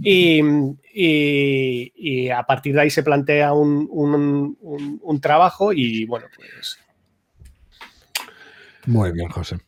[0.03, 0.41] Y,
[2.31, 4.59] a partir de ahí se plantea un,
[5.03, 6.79] un trabajo y bueno, pues...
[8.87, 9.59] Muy bien, José.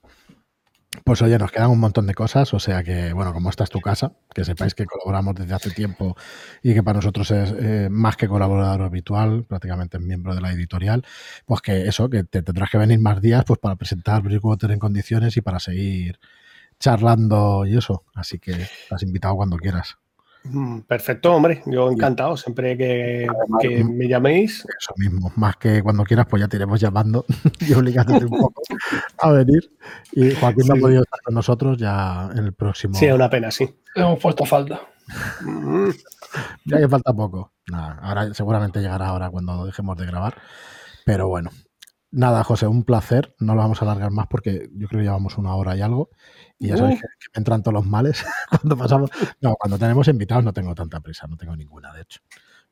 [1.04, 3.70] Pues oye, nos quedan un montón de cosas, o sea que, bueno, como esta es
[3.70, 6.16] tu casa, que sepáis que colaboramos desde hace tiempo
[6.62, 10.52] y que para nosotros es eh, más que colaborador habitual, prácticamente es miembro de la
[10.52, 11.02] editorial,
[11.46, 14.78] pues que eso, que te tendrás que venir más días pues para presentar Bridgewater en
[14.78, 16.18] condiciones y para seguir
[16.78, 18.04] charlando y eso.
[18.14, 19.96] Así que estás invitado cuando quieras.
[20.44, 21.62] Mm, perfecto, hombre.
[21.66, 22.36] Yo encantado.
[22.36, 23.28] Siempre que,
[23.84, 24.66] me llaméis.
[24.78, 25.32] Eso mismo.
[25.36, 27.24] Más que cuando quieras, pues ya te iremos llamando
[27.60, 28.62] y obligándote un poco
[29.18, 29.72] a venir.
[30.12, 32.94] Y Joaquín no ha podido estar con nosotros ya en el próximo.
[32.94, 33.72] Sí, una pena, sí.
[33.94, 34.80] Hemos puesto falta.
[35.42, 35.90] Mm.
[36.64, 37.52] ya que falta poco.
[37.72, 40.34] ahora seguramente llegará ahora cuando dejemos de grabar.
[41.04, 41.50] Pero bueno.
[42.12, 43.34] Nada, José, un placer.
[43.40, 46.10] No lo vamos a alargar más porque yo creo que llevamos una hora y algo.
[46.58, 49.10] Y ya sabes que, me entran todos los males cuando pasamos.
[49.40, 52.20] No, cuando tenemos invitados no tengo tanta prisa, no tengo ninguna, de hecho.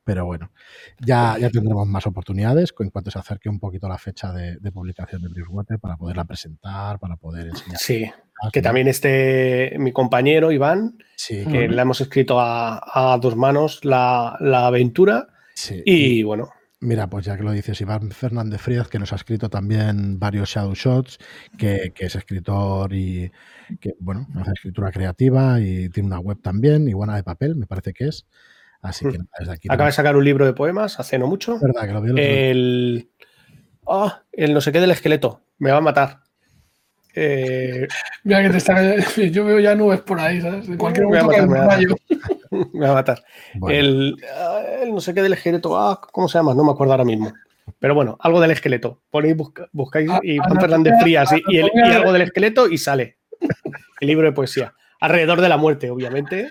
[0.05, 0.51] Pero bueno,
[0.99, 5.23] ya, ya tendremos más oportunidades en cuanto se acerque un poquito la fecha de, publicación
[5.23, 7.79] de Bridgewater para poderla presentar, para poder enseñar.
[7.79, 8.11] Sí,
[8.53, 14.37] que también esté mi compañero Iván, que le hemos escrito a, dos manos la,
[14.67, 15.29] aventura.
[15.55, 15.83] Sí.
[15.85, 16.51] Y bueno,
[16.83, 20.49] Mira, pues ya que lo dices, Iván Fernández Frías, que nos ha escrito también varios
[20.49, 21.19] Shadow Shots,
[21.59, 23.31] que, es escritor y
[23.81, 27.67] que, bueno, hace escritura creativa y tiene una web también, y buena de papel, me
[27.67, 28.27] parece que es.
[28.81, 29.27] Así que hmm.
[29.39, 29.69] desde aquí.
[29.71, 31.59] Acaba de sacar un libro de poemas hace no mucho.
[31.61, 31.87] ¿Verdad?
[31.87, 33.11] Que lo vio el.
[33.85, 35.43] Oh, el no sé qué del esqueleto.
[35.59, 36.21] Me va a matar.
[37.15, 37.89] Eh...
[38.25, 38.97] Mira que te está.
[39.31, 40.67] Yo veo ya nubes por ahí, ¿sabes?
[40.67, 41.81] En cualquier momento me va a matar.
[42.73, 43.23] Me va a matar.
[43.69, 44.17] El,
[44.89, 45.79] no sé qué del esqueleto.
[45.79, 46.55] Ah, ¿cómo se llama?
[46.55, 47.33] No me acuerdo ahora mismo.
[47.79, 49.01] Pero bueno, algo del esqueleto.
[49.11, 49.37] Ponéis,
[49.73, 53.17] buscáis y Juan Fernández Frías y, y, algo del esqueleto y sale.
[54.01, 54.75] El libro de poesía.
[55.01, 56.51] Alrededor de la muerte, obviamente.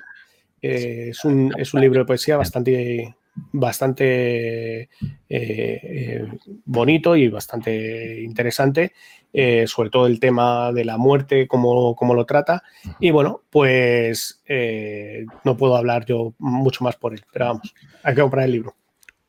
[0.62, 3.16] Eh, es, un, es un libro de poesía bastante
[3.52, 4.90] bastante eh,
[5.30, 6.28] eh,
[6.66, 8.94] bonito y bastante interesante,
[9.34, 12.64] eh, sobre todo el tema de la muerte, cómo, lo trata.
[13.00, 14.42] Y bueno, pues
[15.44, 17.74] no puedo hablar yo mucho más por él, pero vamos,
[18.04, 18.76] hay que comprar el libro.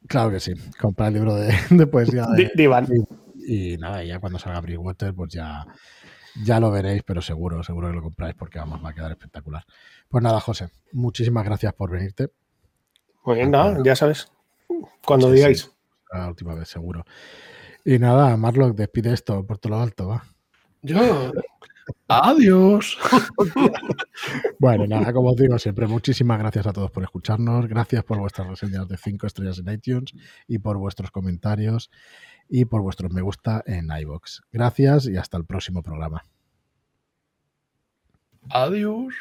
[0.07, 2.87] Claro que sí, comprar el libro de, poesía de, Iván.
[3.47, 5.67] Y, nada, ya cuando salga Bridgewater, pues ya,
[6.45, 9.65] ya lo veréis, pero seguro, seguro que lo compráis porque vamos, va a quedar espectacular.
[10.09, 12.31] Pues nada, José, muchísimas gracias por venirte.
[13.25, 14.31] Muy bien, nada, ya sabes.
[15.05, 15.71] Cuando digáis.
[16.13, 17.05] La última vez, seguro.
[17.85, 20.25] Y nada, Marlock, despide esto por todo lo alto, va.
[20.83, 21.33] Yo.
[22.09, 22.99] Adiós.
[24.59, 27.67] bueno, nada, como os digo siempre, muchísimas gracias a todos por escucharnos.
[27.69, 30.13] Gracias por vuestras reseñas de 5 estrellas en iTunes
[30.47, 31.91] y por vuestros comentarios
[32.49, 34.43] y por vuestros me gusta en iBox.
[34.53, 36.25] Gracias y hasta el próximo programa.
[38.49, 39.15] Adiós.